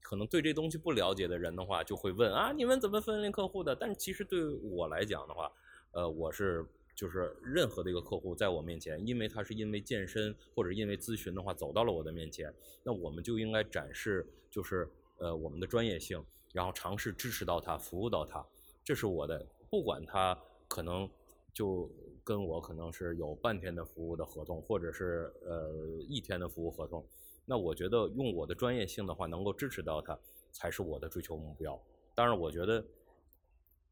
[0.00, 3.74] 可能对这东西不了解的人的话，就会问啊，你们怎么分类客户的？
[3.74, 5.50] 但其实对我来讲的话，
[5.90, 6.64] 呃，我是
[6.96, 18.44] 就是任何的一个客户在我面前，因为他是因为健身或者因为咨询的话走到了我的面前，那我们就应该展示就是呃我们的专业性，然后尝试支持到他，服务到他，
[18.82, 19.46] 这是我的。
[19.68, 21.08] 不管他可能
[21.52, 21.90] 就
[22.24, 27.06] 跟我可能是有半天的服务的合同，或者是呃一天的服务合同。
[27.44, 30.18] 那我觉得用我的专业性的话，能够支持到他，
[30.50, 31.78] 才是我的追求目标。
[32.14, 32.82] 当然，我觉得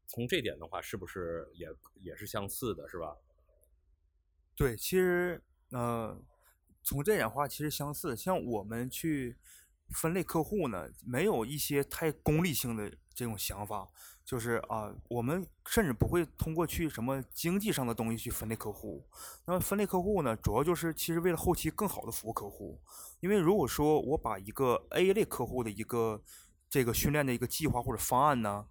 [0.07, 1.67] 从这点的话，是不是也
[2.01, 3.15] 也是相似的，是吧？
[4.55, 5.41] 对，其实
[5.71, 6.17] 呃，
[6.83, 8.15] 从这点话，其实相似。
[8.15, 9.35] 像我们去
[9.89, 13.89] 分类客户呢，没有一些太功利性的这种想法。
[14.23, 19.07] 就是啊，我们甚至不会通过去什么经济上的东西去分类客户。
[19.45, 22.81] 那么分类客户呢，主要就是其实为了后期更好的服务客户。
[23.19, 26.23] 因为如果说我把一个 A 类客户的一个
[26.67, 28.65] 这个训练的一个计划或者方案呢，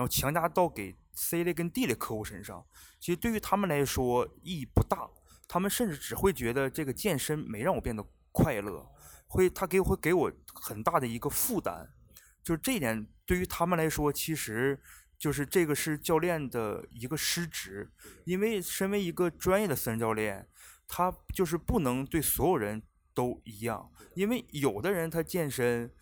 [0.00, 2.64] 然后强加到给 C 类跟 D 类客户身上，
[2.98, 5.06] 其实对于他们来说意义不大。
[5.46, 8.90] 他们甚至只会觉得这个健身没让我变得快乐，
[9.26, 11.92] 会他给会给我很大的一个负担。
[12.42, 14.80] 就是这一点对于他们来说，其实。
[15.20, 17.92] 就是这个是教练的一个失职，
[18.24, 20.48] 因为身为一个专业的私人教练，
[20.88, 22.82] 他就是不能对所有人
[23.12, 25.92] 都一样，因为有的人他健身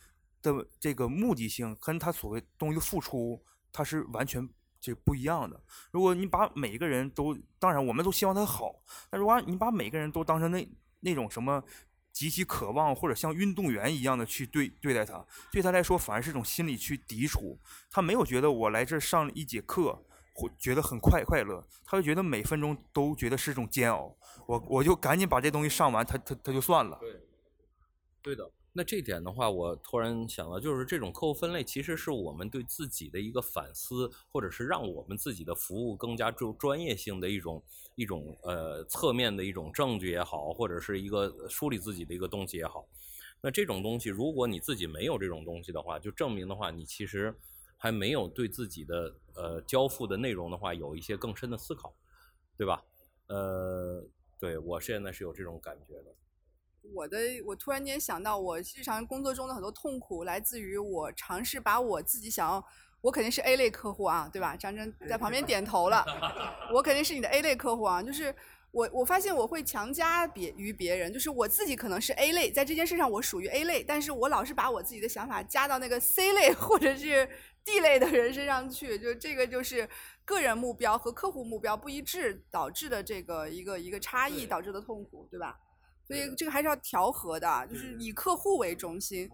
[0.41, 4.49] 的这个目的性跟他所谓东西付出，他是完全
[4.81, 5.61] 这不一样的。
[5.91, 8.75] 如果你把每个人都，当然我们都希望他好，
[9.11, 10.69] 但如果你把每个人都当成那
[11.01, 11.63] 那种什么
[12.13, 17.59] 极其渴望或者像运动员一样的去对对待他，对他来说反而是一种心理去抵触。
[17.91, 20.05] 他没有觉得我来这上一节课
[20.35, 24.17] 会觉得很快快乐，他会觉得每分钟都觉得是一种煎熬。
[24.47, 26.99] 我我就赶紧把这东西上完，他他他就算了。
[27.01, 27.21] 对，
[28.23, 28.51] 对的。
[28.73, 37.63] 那这点的话，我突然想到，就是这种客户分类其实是我们对自己的一个反思，或者是让我们自己的服务更加就专业性的一种
[37.97, 42.87] 一种呃侧面的一种证据也好，或者是一个梳理自己的一个东西也好。
[43.41, 47.35] 那这种东西，如果你自己没有这种东西的话，就证明的话，你其实
[47.77, 51.93] 还没有对自己的呃交付的内容的话有一些更深的思考，
[52.57, 52.85] 对吧？
[53.29, 54.05] 呃，
[54.39, 56.15] 对我现在是有这种感觉的。
[56.95, 62.65] 我的，我突然间想到，我日常工作中的很多痛苦来自于我尝试把我自己想要，
[63.01, 64.57] 我肯定是 A 类客户啊，对吧？
[64.57, 66.05] 张真在旁边点头了，
[66.73, 68.35] 我肯定是你的 A 类客户啊，就是
[68.71, 77.29] 我我发现我会强加别于别人，就是我自己可能是 A 类，在这件事上我属于 A 类，但是我老是把我自己的想法加到那个 C 类 或者是
[77.65, 79.89] D 类的人身上去，就这个就是
[80.25, 85.59] 个人目标和客户目标不一致导致的这个一个一个差异导致的痛苦，对吧？
[86.09, 89.29] 所以这个还是要调和的，就是以客户为中心。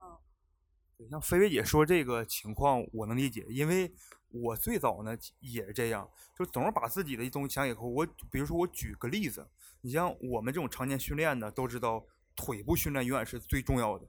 [0.00, 3.94] 嗯，像菲菲姐说这个情况，我能理解，因为
[4.30, 7.94] 我最早呢也是这样，就总是把自己的东西想给客户。
[7.94, 9.46] 我比如说，我举个例子，
[9.82, 14.08] 你像我们这种常年训练的，都知道腿部训练永远是最重要的。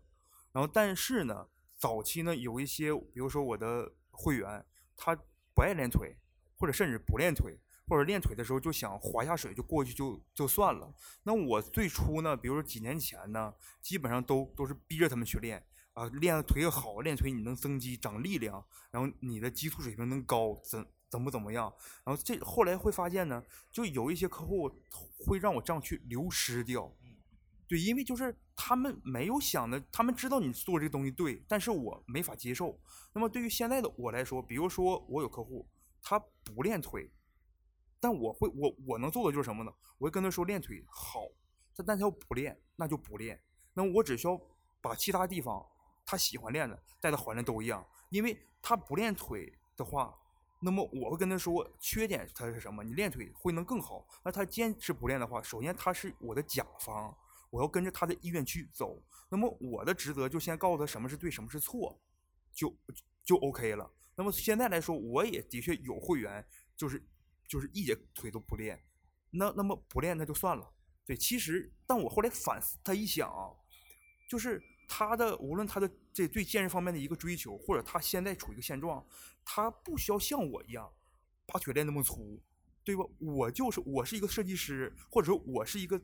[0.53, 5.13] 然后，但是呢，早期呢有一些，比如说我的会员，他
[5.53, 6.17] 不爱练腿，
[6.55, 7.59] 或者甚至不练腿。
[7.87, 10.91] 或者练腿的时候就想滑下水就过去就就算了。
[11.23, 21.71] 那我最初呢，比如说几年前呢，基本上都都是逼着他们去练啊，练腿好，练腿你能增肌长力量，然后你的激素水平能高，怎怎么怎么样？
[22.03, 24.69] 然后这后来会发现呢，就有一些客户
[25.25, 26.91] 会让我这样去流失掉。
[27.67, 32.79] 对，因为就是他们没有想的，他们知道你做这个东西对，但是我没法接受。
[33.13, 35.67] 那么对于现在的我来说，比如说我有客户，
[36.01, 37.09] 他不练腿。
[38.05, 39.73] 但我会，我我能做的就是什么呢？
[39.97, 41.21] 我会跟他说练腿好，
[41.75, 43.41] 但但他要不练，那就不练。
[43.73, 44.39] 那我只需要
[44.79, 45.65] 把其他地方
[46.05, 47.83] 他喜欢练的带到环练都一样。
[48.09, 50.15] 因为他不练腿的话，
[50.59, 52.83] 那么我会跟他说缺点他是什么？
[52.83, 54.05] 你练腿会能更好。
[54.23, 57.11] 那他坚持不练的话，首先他是我的甲方，
[57.49, 59.01] 我要跟着他的意愿去走。
[59.29, 61.99] 那么我的职责就先告诉他什么是对，什么是错，
[62.53, 62.71] 就
[63.23, 63.91] 就 OK 了。
[64.15, 66.45] 那么现在来说，我也的确有会员
[66.77, 67.03] 就是。
[67.47, 68.83] 就是一节腿都不练，
[69.31, 70.71] 那那么不练那就算了。
[71.05, 73.53] 对，其实但我后来反思他一想啊，
[74.27, 79.05] 就是他的无论他的这对健身方面的一个追求，或者他现在处于一个现状，
[79.43, 80.91] 他不需要像我一样
[81.45, 82.41] 把腿练那么粗，
[82.83, 83.03] 对吧？
[83.19, 86.01] 我就是我是一个设计师，或者说我是一个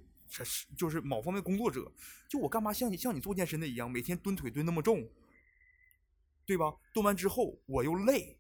[0.78, 1.92] 就是某方面工作者，
[2.30, 5.10] 就我干嘛像你像你做健身的一样，每天蹲腿蹲那么重，
[6.46, 6.76] 对吧？
[6.94, 8.38] 蹲完之后我又累。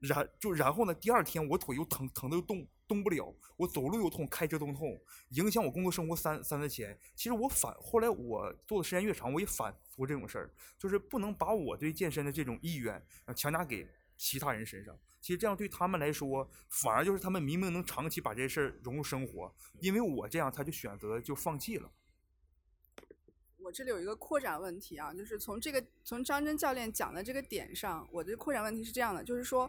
[0.00, 0.94] 然就然后呢？
[0.94, 4.96] 第二天我腿又疼，疼的又动动不了，我走路又痛，开车都痛，
[5.30, 6.96] 影响我工作生活三三分钱。
[7.16, 14.96] 其实我反后来我做的时间越长，我也反复这种事儿，就是不能把我对健身的这种意愿强加给其他人身上。
[15.20, 21.90] 其实这样对他们来说，反而就是他们明明能长期把这事儿融入生活，因为我这样，他就选择就放弃了。
[23.56, 29.68] 我这里有一个扩展问题啊，就是从这个从张真教练讲的这个点上，我的扩展问题是这样的，就是说。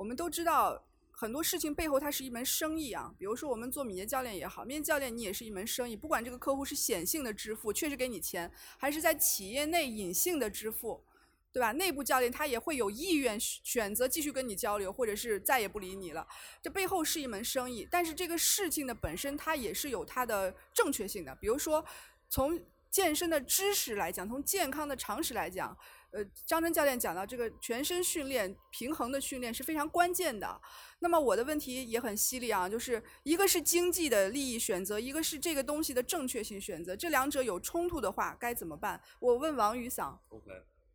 [0.00, 11.04] 我们都知道很多事情背后它是一门生意啊，比如说我们做敏捷教练也好，敏捷教练你也是一门生意，不管这个客户是显性的支付，确实给你钱，还是在企业内隐性的支付，
[11.52, 11.72] 对吧？
[11.72, 16.26] 内部教练他也会有意愿选择继续跟你交流，或者是再也不理你了，
[16.62, 21.84] 这背后是一门生意，但是这个事情的本身它也是有它的正确性的，比如说
[22.30, 22.58] 从
[22.90, 25.76] 健身的知识来讲，从健康的常识来讲。
[26.12, 30.60] 呃，张真教练讲到这个全身训练、平衡的训练是非常关键的。
[30.98, 39.00] 那么我的问题也很犀利啊，就是一个是经济的利益选择，一个是这个东西的正确性选择，这两者有冲突的话该怎么办？
[39.20, 40.20] 我问王宇桑。
[40.30, 40.50] OK。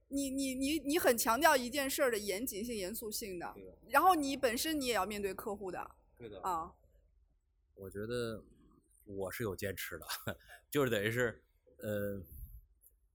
[0.10, 3.56] 你你你你很强调一件事儿的严谨性、严肃性的，
[3.90, 5.92] 然后你本身你也要面对客户的。
[6.18, 6.42] 对的。
[6.42, 6.74] 啊。
[7.74, 8.44] 我觉得
[9.06, 10.06] 我是有坚持的，
[10.70, 11.42] 就是等于是
[11.78, 12.22] 呃，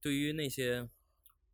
[0.00, 0.88] 对于那些。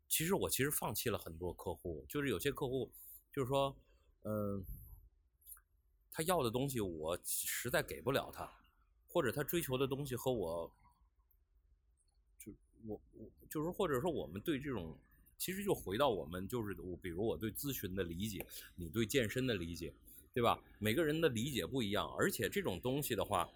[0.09, 2.93] 其实我其实放弃了很多客户，就是有些客户，
[3.33, 3.77] 就是说，
[4.23, 4.65] 嗯，
[6.11, 8.51] 他要的东西我实在给不了他，
[9.07, 10.73] 或者他追求的东西和我，
[12.39, 12.53] 就
[12.85, 14.99] 我我就是或者说我们对这种，
[15.37, 18.47] 其实就回到我们就是我，比如我对咨询的理解，
[18.77, 19.93] 你对健身的理解，
[20.33, 20.63] 对吧？
[20.79, 23.49] 每个人的理解不一样，而且这种东西的话，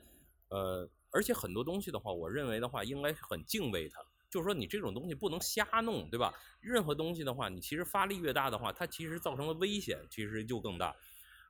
[0.48, 4.04] 呃，而且很多东西的话，我认为的话，应该很敬畏它。
[4.30, 6.32] 就是说，你这种东西不能瞎弄，对吧？
[6.60, 10.94] 任何东西的话，你其实发力越大的话，它其实造成的危险其实就更大。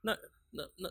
[0.01, 0.17] 那
[0.51, 0.91] 那那，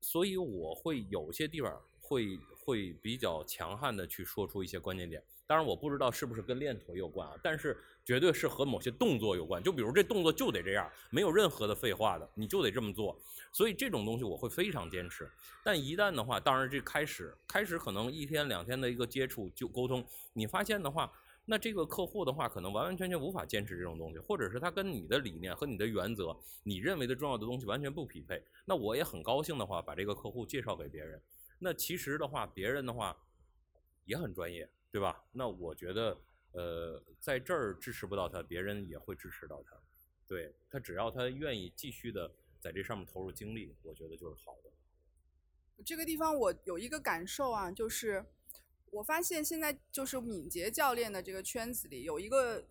[0.00, 5.22] 所以我会有些地方会会比较强悍的去说出一些关键点。
[5.46, 9.62] 当然，我不知道是不是跟练腿有关啊，但是绝对是和某些动作有关。
[9.62, 13.18] 就比如这动作就得这样，没有任何的废话的，你就得这么做。
[13.52, 15.30] 所以这种东西我会非常坚持。
[15.62, 20.02] 但一旦的话，当然这开始开始可能一天两天的一个接触就沟通，
[20.32, 21.12] 你发现的话，
[21.44, 28.42] 那这个客户的话可能完完全全无法坚持这种东西，或者是他跟你的理念和你的原则，你认为的重要的东西完全不匹配。
[28.64, 31.20] 那我也很高兴的话，把这个客户介绍给别人。
[31.58, 33.16] 那其实的话，别人的话
[34.04, 34.68] 也很专业。
[34.94, 35.24] 对吧？
[35.32, 36.16] 那我觉得，
[36.52, 39.76] 呃，在这儿支持不到他，别人也会支持到他。
[40.28, 42.30] 对他，只要他愿意继续的
[42.60, 44.70] 在这上面投入精力，我觉得就是好的。
[45.84, 48.24] 这个地方我有一个感受啊，就是
[48.92, 52.64] 我发现现在就是敏捷教练的这个圈子里有一个。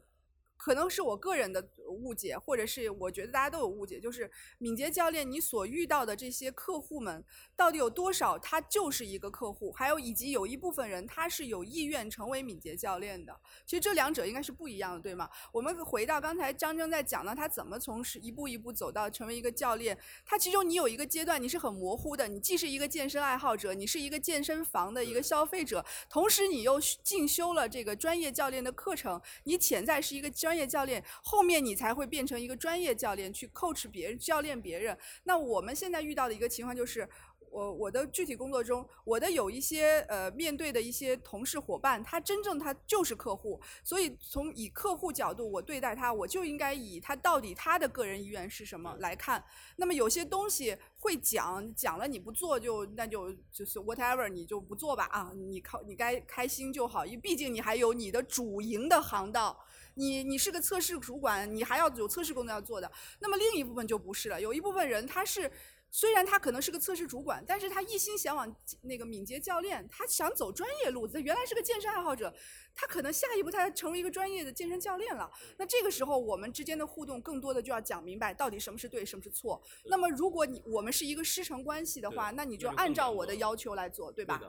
[0.64, 7.22] 可能是我个人的误解，或者是我觉得大家都有误解，就是敏捷教练，你所遇到的这些客户们，
[7.54, 13.38] 到底有多少他就是一个客户，还有以及有一部分人他是有意愿成为敏捷教练的。
[13.66, 15.30] 其实这两者应该是不一样的，对吗？
[15.52, 30.53] 我们回到刚才张征在讲到他怎么从是一步一步走到成为一个教练，他其中你有一个阶段你是很模糊的，你既是一个健身爱好者，你是一个健身房的一个消费者，同时你又进修了这个专业教练的课程，你潜在是一个专。
[30.54, 34.96] 专业教练后面你才会变成一个专业教练去 coach 别人教练别人。
[35.24, 37.10] 那我们现在遇到的一个情况就是，
[37.50, 49.44] 我我的具体工作中，我的有一些呃面对的一些同事伙伴，他真正他就是客户，所以从以客户角度我对待他，我就应该以他到底他的个人意愿是什么来看。
[49.78, 59.66] 那么有些东西会讲讲了你不做就那就就是 whatever 你就不做吧啊，你靠你该开心就好，因为毕竟你还有你的主营的航道。
[59.96, 62.92] 你你是个测试主管，你还要有测试工作要做的。
[63.20, 65.52] 那么另一部分就不是了，有一部分人他是，
[65.92, 71.22] 虽然他可能是个测试主管，但是他一心想往那个敏捷教练，他想走专业路子。
[71.22, 72.34] 原来是个健身爱好者，
[72.74, 75.30] 他可能下一步他成为一个专业的健身教练了。
[75.58, 79.62] 那这个时候我们之间的互动更多的就要讲明白到底什么是对，什么是错。
[79.86, 84.42] 那么如果你我们是一个师承关系的话，那你就按照我的要求来做，对吧？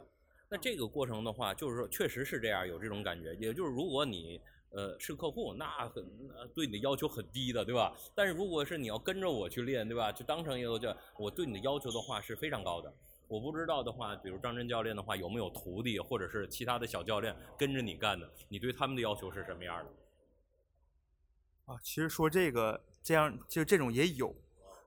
[0.48, 3.34] 那这个过程的话，就是说确实是这样，有这种感觉。
[3.34, 4.40] 也就是如果你。
[4.74, 6.04] 呃，是客户，那很
[6.52, 7.94] 对你的要求很低的，对吧？
[8.12, 10.10] 但是如果是你要跟着我去练，对吧？
[10.10, 12.92] 就当成一个叫我对你的要求的话是非常高的。
[13.28, 18.28] 我不知道的话，比如张真教练的话，有没有徒弟或者是其他的小教练跟着你干的？
[18.48, 21.72] 你对他们的要求是什么样的？
[21.72, 24.34] 啊，其实说这个这样就这种也有，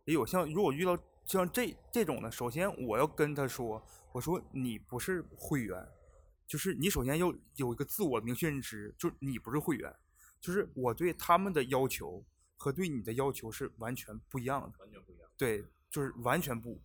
[0.03, 3.81] 也有像如果遇到像这这种的，首先我要跟他说，
[4.11, 5.87] 我说你不是会员。
[6.47, 9.93] 就是你首先要有一个自我明确认知，就是你不是会员，
[10.39, 12.23] 就是我对他们的要求
[12.55, 15.29] 和对你的要求是完全不一样的，完全不一样。
[15.37, 16.81] 对，就是完全不，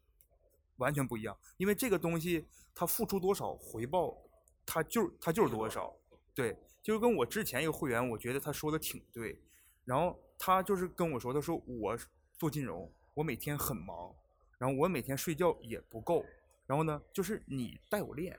[0.77, 1.39] 完全不一样。
[1.59, 2.45] 因为这个东西，
[2.75, 4.19] 他付出多少回报，
[4.67, 5.95] 他就他就是多少。
[6.35, 9.41] 对，就是跟我之前一个会员，我觉得他说的挺对。
[9.85, 11.97] 然后他就是跟我说，他说我
[12.37, 14.13] 做金融，我每天很忙，
[14.59, 16.25] 然后我每天睡觉也不够。
[16.67, 18.39] 然后呢，就是你带我练。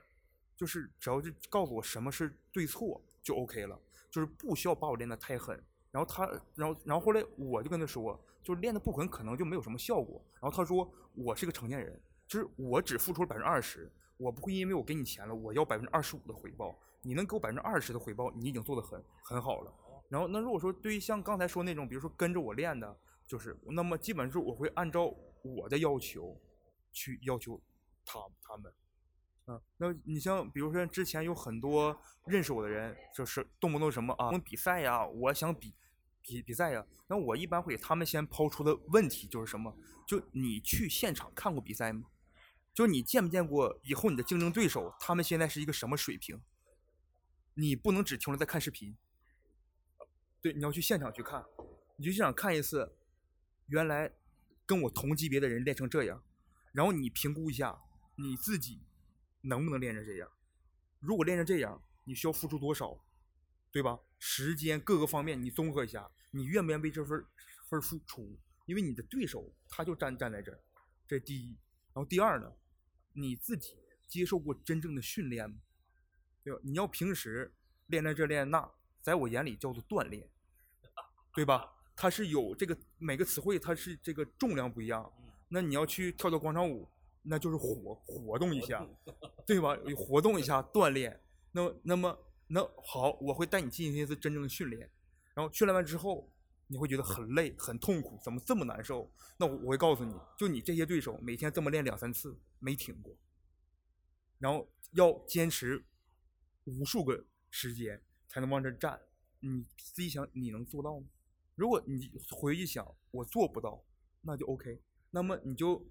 [0.56, 3.78] 就是只要就告诉我什么是对错就 OK 了，
[4.10, 5.62] 就是不需要把我练得太狠。
[5.90, 10.24] 然后他，然后然后后来我就跟他说，就是练得不狠可能就没有什么效果。
[10.40, 16.76] 然后他说我是个成年人，就是我只付出了百分之二十，我不会因为我给你钱了，我要百分之二十五的回报。
[17.02, 19.72] 你能给我百分之二十的回报，你已经做得很很好了。
[20.08, 22.96] 然后那如果说对于像刚才说那种，比如说跟着我练的，
[23.26, 26.36] 就是那么基本上我会按照我的要求
[26.92, 27.60] 去要求
[28.04, 28.72] 他他们。
[29.46, 35.74] 嗯，那你像比如说之前有很多认识我的人，就是动不动什么啊，比赛呀，我想比
[36.22, 36.86] 比比赛呀。
[37.06, 39.76] 那我一般会给他们先抛出的问题就是什么？
[40.06, 42.08] 就你去现场看过比赛吗？
[42.72, 46.40] 就你见没见过以后你的竞争对手他们现在是一个什么水平？
[47.52, 48.96] 你不能只停留在看视频，
[50.40, 51.44] 对，你要去现场去看，
[51.96, 52.96] 你去现场看一次，
[53.66, 54.10] 原来
[54.64, 56.24] 跟我同级别的人练成这样，
[56.72, 57.78] 然后你评估一下
[58.16, 58.80] 你自己。
[59.44, 60.30] 能不能练成这样？
[61.00, 62.98] 如果练成这样，你需要付出多少，
[63.70, 63.98] 对吧？
[64.18, 67.24] 时间各个方面你综合一下，你愿不愿意为这份
[67.68, 68.38] 份付出？
[68.66, 70.60] 因为你的对手他就站站在这儿，
[71.06, 71.50] 这是第一。
[71.92, 72.50] 然后第二呢，
[73.12, 73.76] 你自己
[74.08, 75.56] 接受过真正的训练吗？
[76.42, 76.60] 对吧？
[76.62, 77.54] 你要平时
[77.86, 78.70] 练练这练那，
[79.02, 80.26] 在我眼里叫做锻炼，
[81.34, 81.70] 对吧？
[81.94, 85.12] 它是有这个每个词汇，它是这个重量不一样。
[85.48, 86.88] 那你要去跳跳广场舞，
[87.24, 88.86] 那就是活活动一下，
[89.46, 89.76] 对吧？
[89.96, 91.20] 活动一下锻炼。
[91.52, 92.16] 那那么
[92.46, 94.90] 那好，我会带你进行一次真正的训练。
[95.34, 96.30] 然后训练完之后，
[96.66, 99.10] 你会觉得很累、很痛苦，怎么这么难受？
[99.36, 103.16] 那我我会告诉你，就你这些对手每天这么练两三次没停过，
[104.38, 105.84] 然后要坚持
[106.64, 109.00] 无数个时间才能往这站。
[109.40, 111.06] 你自己想，你能做到吗？
[111.54, 113.84] 如果你回去想，我做不到，
[114.22, 114.80] 那就 OK。
[115.10, 115.86] 那么你就，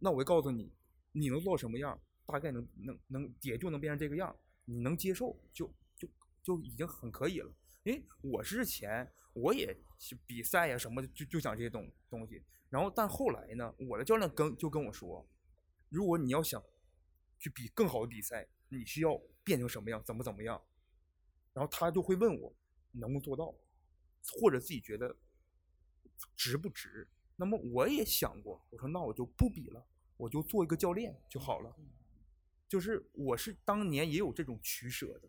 [0.00, 0.72] 那我会告诉你，
[1.12, 4.34] 你能做什么样，大概能能能也就能变成这个样，
[4.64, 6.08] 你能接受就就
[6.42, 7.52] 就已经很可以了。
[7.84, 9.74] 因为我之前我也
[10.26, 12.42] 比赛呀什么，就就想这些东东西。
[12.68, 15.26] 然后但后来呢，我的教练跟就跟我说，
[15.88, 16.62] 如果你要想
[17.38, 20.60] 去比更好的比赛，你需要变成什么样，怎么怎么样。
[21.54, 22.54] 然后他就会问我
[22.92, 23.54] 能不能做到，
[24.38, 25.16] 或者自己觉得
[26.36, 27.08] 值不值。
[27.40, 29.82] 那么我也想过，我说那我就不比了，
[30.18, 31.74] 我就做一个教练就好了。
[32.68, 35.28] 就是我是当年也有这种取舍的，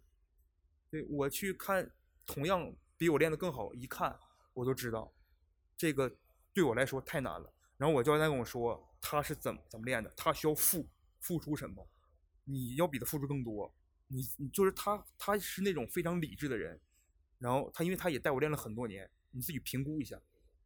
[0.89, 1.89] 对我去看。
[2.31, 4.15] 同样比我练得更好，一看
[4.53, 5.11] 我就知道，
[5.75, 6.15] 这个
[6.53, 7.51] 对我来说太难了。
[7.75, 10.87] 然后我教练跟我说，他是怎么怎么练的，他需要付
[11.19, 11.89] 付出什么，
[12.43, 13.73] 你要比他付出更多。
[14.09, 16.79] 你你就是他，他是那种非常理智的人。
[17.39, 20.21] 然后他因为他也带我练了很多年，你自己评估一下。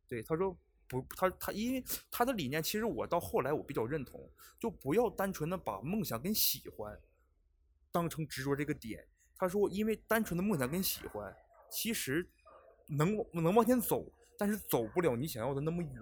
[0.10, 0.54] 对，他说
[1.02, 4.30] 不，他他因为他的理念，其实我到后来我比较认同，
[4.60, 6.98] 就不要单纯的把梦想跟喜欢
[7.92, 9.06] 当成执着这个点。
[9.36, 11.36] 他说，因为单纯的梦想跟喜欢。
[11.76, 12.30] 其实
[12.86, 14.06] 能能往前走，
[14.38, 16.02] 但是走不了你想要的那么远。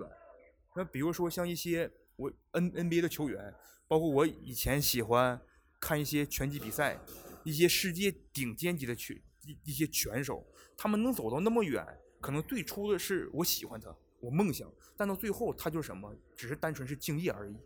[0.75, 3.55] 那比如说像一些我 N NBA 的球员，
[3.87, 5.39] 包括我以前喜欢
[5.79, 6.99] 看一些拳击比赛，
[7.45, 11.87] 一些世界顶尖级的拳一一些拳手，他们能走到那么远，
[12.19, 17.57] 可能最初的是我喜欢他，我梦想，但到最后他就是什么，只是单纯是敬业而已。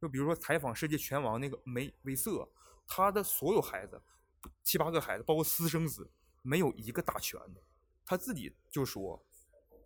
[0.00, 2.48] 就比如说采访世界拳王那个梅威瑟，
[2.86, 4.02] 他的所有孩子，
[4.64, 6.10] 七八个孩子，包括私生子。
[6.44, 7.62] 没有一个打拳的，
[8.04, 9.24] 他自己就说，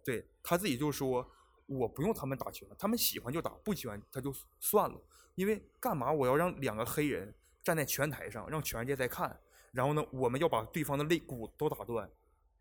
[0.02, 1.30] 对他自己就说，
[1.66, 4.98] 我不用他们打拳，他们喜欢就打，不喜欢他就算了。
[5.34, 9.38] 因为干嘛我要让两个黑人站在拳台上，让全世界在看，
[9.70, 12.10] 然后呢，我们要把对方的肋骨都打断，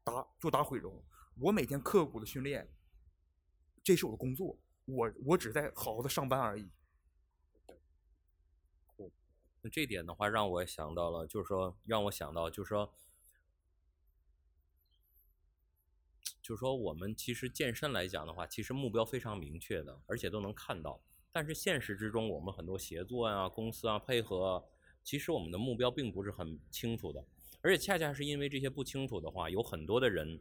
[0.04, 1.02] 打就打毁容。
[1.40, 2.70] 我每天刻苦的训练，
[3.86, 6.68] 这是我的工作，我我只在好好的上班而已。
[9.62, 12.92] 那这点的话，让我想到了，就是说，让我想到，就是说。
[16.42, 21.00] 就是说，我们其实健身来讲的话，其实目标非常明确的，而且都能看到。
[21.32, 24.68] 但是现实之中，我们很多协作啊、公司啊配合，
[25.04, 27.24] 其实我们的目标并不是很清楚的。
[27.62, 30.40] 而且恰恰是因为这些不清楚的话，有很多的人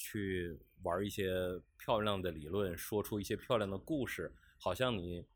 [0.00, 5.26] 去玩一些漂亮的理论，说出一些漂亮的故事，好像你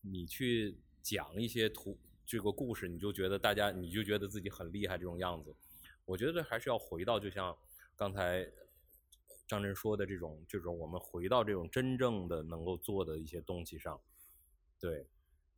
[0.00, 5.52] 你去讲一些图这个故事，你就觉得大家你就觉得自己很厉害这种样子。
[6.04, 7.58] 我觉得还是要回到，就像。
[7.94, 8.50] 刚才
[9.46, 14.00] 张震说的这种，这种我们回到这种真正的能够做的一些东西上，
[14.80, 15.06] 对，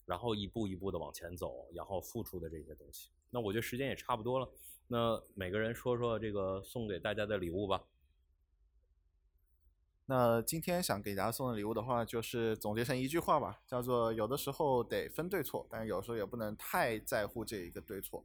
[0.05, 3.09] 然后一步一步的往前走，然后付出的这些东西。
[3.31, 4.51] 那我觉得时间也差不多了，
[4.89, 7.83] 那每个人说说这个送给大家的礼物吧。
[10.07, 18.25] 那今天想给大家送的礼物的话，就是总结成一句话吧，叫做有的时候得分对错，但是有时候也不能太在乎这一个对错。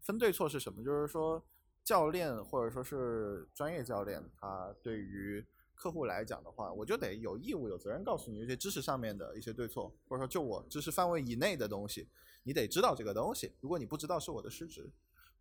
[0.00, 0.82] 分对错是什么？
[0.82, 1.44] 就是说。
[1.84, 5.42] 教练或者说是专业教练，他对于
[5.74, 12.06] 客户来讲的话，我就得有义务、有责任告诉你一些知识上面的一些对错，或者说就我知识范围以内的东西，
[12.42, 13.54] 你得知道这个东西。
[13.60, 14.92] 如果你不知道，是我的失职，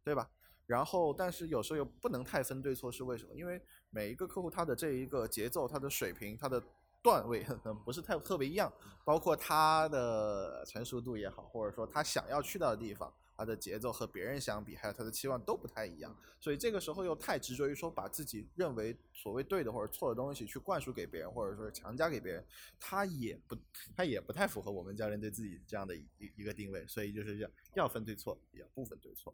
[0.06, 0.30] 对吧？
[0.68, 3.34] 然后，但是有时候又不能太分对错，是为什么？
[3.34, 3.59] 因为
[3.89, 6.61] 每一个客户他的这一个节奏、他的水平、他的
[7.01, 8.72] 段位可能不是太特别一样，
[9.03, 13.11] 包括他的成熟度也好，或者说他想要去到的地方。
[13.39, 22.43] 他的节奏和别人相比，还有他的期望都不太一样，所以这个时候又太执着于说把自己认为所谓对的或者错的东西去灌输给别人，或者说是强加给别人，
[22.80, 23.55] 他也不，
[23.95, 26.03] 他也不太符合我们教练对自己这样的一
[26.36, 29.32] 一个定位，所以就是要要分对错，也要不分对错。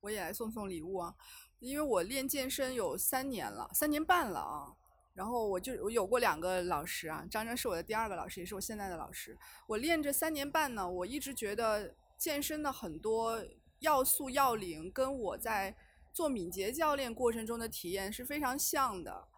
[0.00, 1.14] 我也来送送礼物啊，
[1.58, 4.76] 因为我练健身有三年了，三年半了啊。
[5.14, 9.36] 然后我就我有过两个老师啊，张张是我的第二个老师，也是我现在的老师。
[9.66, 11.94] 我练这三年半呢，我一直觉得。
[12.18, 13.46] 健身的很多
[13.78, 15.76] 要素要领跟我在
[16.12, 19.28] 做敏捷教练过程中的体验是非常像的，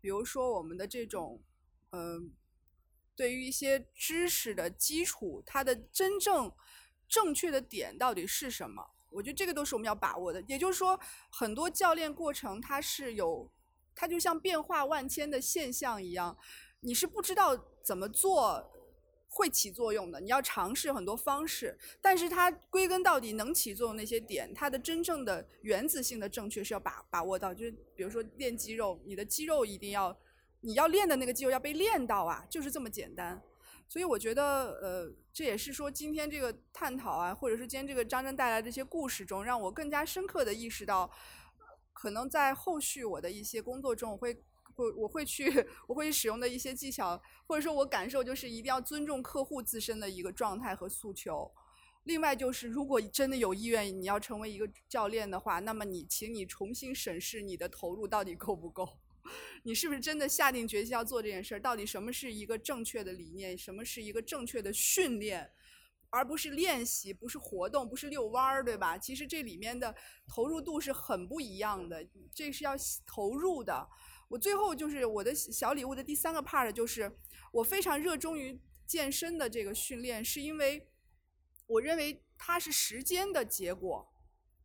[0.00, 1.42] 比如说我们的这种，
[1.90, 2.32] 嗯、
[3.16, 6.52] 对于一些知识的基础，它的真正
[7.08, 8.90] 正确的点到底是什么？
[9.10, 10.42] 我觉得这个都是我们要把握的。
[10.46, 10.98] 也就是说，
[11.30, 13.50] 很多教练过程它是有，
[13.94, 16.36] 它就像变化万千的现象一样，
[16.80, 18.70] 你是不知道怎么做
[19.28, 20.20] 会起作用的。
[20.20, 27.52] 你要尝试很多方式，但是它归根到底能起作用那些点，它的真正的原子性的正确是要把把握到。
[27.52, 30.16] 就是比如说练肌肉，你的肌肉一定要，
[30.60, 33.42] 你要练的那个肌肉要被练到啊，就是这么简单。
[33.88, 41.10] 所以我觉得，呃，这也是说今天这个探讨啊，或者是今天这个张真带来这些故事中，让我更加深刻的意识到，
[41.94, 44.34] 可能在后续我的一些工作中，我会
[44.74, 51.50] 会我会去我会使用的一些技巧，或者说我感受就是一定要尊重客户自身的一个状态和诉求。
[52.04, 58.98] 另外就是，如果真的有意愿你要成为一个教练的话，那么你请你重新审视你的投入到底够不够。
[59.62, 61.60] 你是不是真的下定决心要做这件事儿？
[61.60, 63.56] 到底什么是一个正确的理念？
[63.56, 65.50] 什么是一个正确的训练？
[66.10, 68.96] 而不是练习，不是活动，不是遛弯儿，对吧？
[68.96, 69.94] 其实这里面的
[70.26, 72.02] 投入度是很不一样的，
[72.34, 72.74] 这是要
[73.04, 73.86] 投入的。
[74.30, 77.14] 我最后就是我的小礼物的第三个 part，就是
[77.52, 80.88] 我非常热衷于健身的这个训练，是因为
[81.66, 84.10] 我认为它是时间的结果。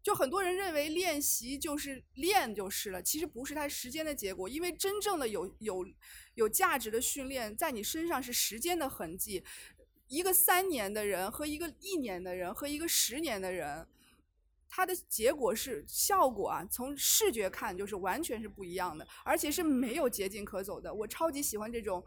[0.04, 4.50] 就很多人认为练习就是练就是了，其实不是，它时间的结果。
[4.50, 5.88] 因为真正的有有
[6.36, 9.42] 有价值的训练，在你身上是时间的痕迹。
[10.10, 13.88] 一个三年的人和一个一年的人和一个十年的人，
[14.68, 20.94] 它的结果是效果啊，从视觉看就是完全是不一样的，而且是没有捷径可走的。
[20.94, 22.04] 我超级喜欢这种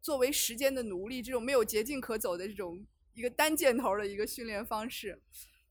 [0.00, 5.20] 作为时间的奴隶，这种没有捷径可走的这种一个单箭头的一个训练方式。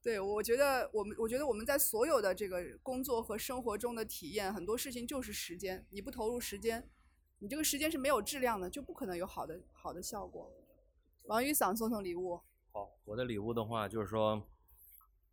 [0.07, 5.85] 对，我觉得我们，我觉得我们在所有的这个工作和生活中的体验，很多事情就是时间。
[5.89, 6.89] 你不投入时间，
[7.39, 10.49] 你这个时间是没有质量的，就不可能有好的好的效果。
[11.23, 12.39] 王雨伞送送礼物。
[12.71, 14.41] 好，我的礼物的话就是说，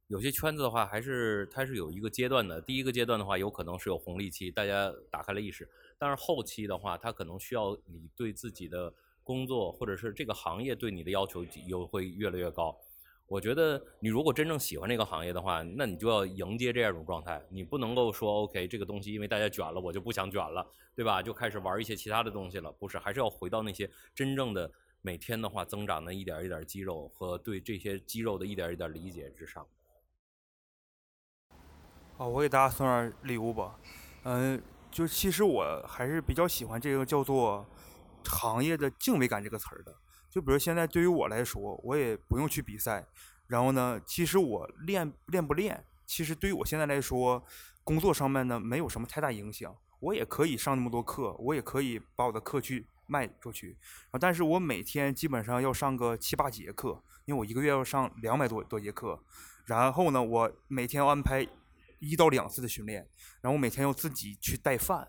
[0.09, 2.61] 有些圈子的话还是它是有一个阶段的。
[2.61, 5.70] 第一个阶段的话，有可能是有红利期，大家打开了意识。
[5.97, 12.77] 但是后期的话，它可能需要你对自己的工作或者是这个行业对你的要求有会越来越高。
[13.35, 17.45] 我觉得你如果真正喜欢这个行业的话，那你就要迎接这样一种状态。
[17.49, 20.64] 你不能够说 OK 这个东西因为大家卷了，我就不想卷了，
[20.95, 21.20] 对吧？
[21.20, 22.70] 就开始玩一些其他的东西了。
[22.70, 24.70] 不是，还是要回到那些真正的
[25.03, 29.66] 每天的话增长的一点一点肌肉和对这些肌肉的一点一点理解之上。
[32.16, 33.80] 好，我给大家送点礼物吧。
[34.22, 34.62] 嗯，
[34.93, 37.66] 就其实我还是比较喜欢这个叫做
[38.24, 39.93] 行业的敬畏感这个词儿的。
[40.35, 43.07] 就比如现在对于我来说，我也不用去比赛，
[43.47, 47.41] 然后呢，其实我练练不练，其实对于我现在来说，
[47.85, 49.72] 工作上面呢没有什么太大影响。
[50.01, 53.76] 我也可以上那么多课，我也可以把我的课去卖出去，
[54.20, 59.22] 但是我每天基本上要上个七八节课，因为我一个月要上两百多多节课，
[59.66, 61.47] 然后呢，我每天要安排
[62.01, 63.09] 一到两次的训练，
[63.41, 65.09] 然后我每天要自己去带饭。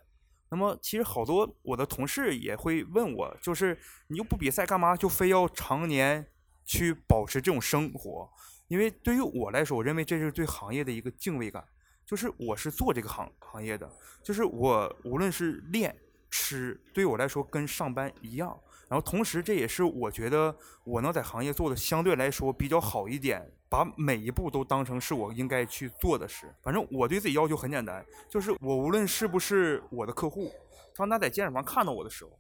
[0.50, 3.78] 那么其实好多我的同事也会问我，就是
[4.08, 6.26] 你又不比赛，干嘛就非要常年
[6.66, 8.30] 去保持这种生活？
[8.68, 11.64] 因为对于我来说，我认为这是对行业的一个敬畏感，
[12.06, 13.92] 就是我是做这个行行业的，
[14.24, 15.96] 就是我无论是练
[16.30, 18.60] 吃，对于我来说跟上班一样。
[18.88, 26.54] 然后同时，这也是我觉得我能在行业做的相对来说比较好一点，把每一步都当成是我应该去做的事。
[26.62, 30.52] 反正我对自己要求很简单，就是我无论是不是我的客户，
[30.96, 32.32] 当他在健身房看到我的时候，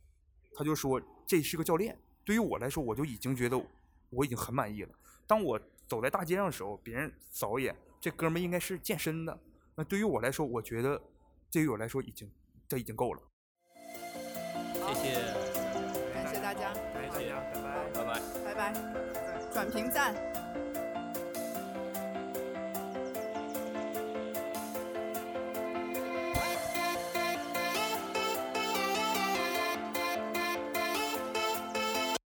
[0.56, 1.98] 他就说这是个教练。
[2.24, 3.62] 对于我来说，我就已经觉得
[4.10, 4.90] 我已经很满意了。
[5.28, 9.40] 当我走在大街上的时候，别人扫一眼，这哥们应该是健身的。
[9.76, 11.02] 那对于我来说，我觉得
[11.52, 12.32] 对于我来说已经
[12.68, 13.22] 这已经够了。
[14.94, 15.16] 谢谢。
[16.14, 17.94] 感谢大家，感谢大家，拜拜。
[17.94, 18.22] 拜拜。
[18.46, 20.45] 拜拜，转评赞。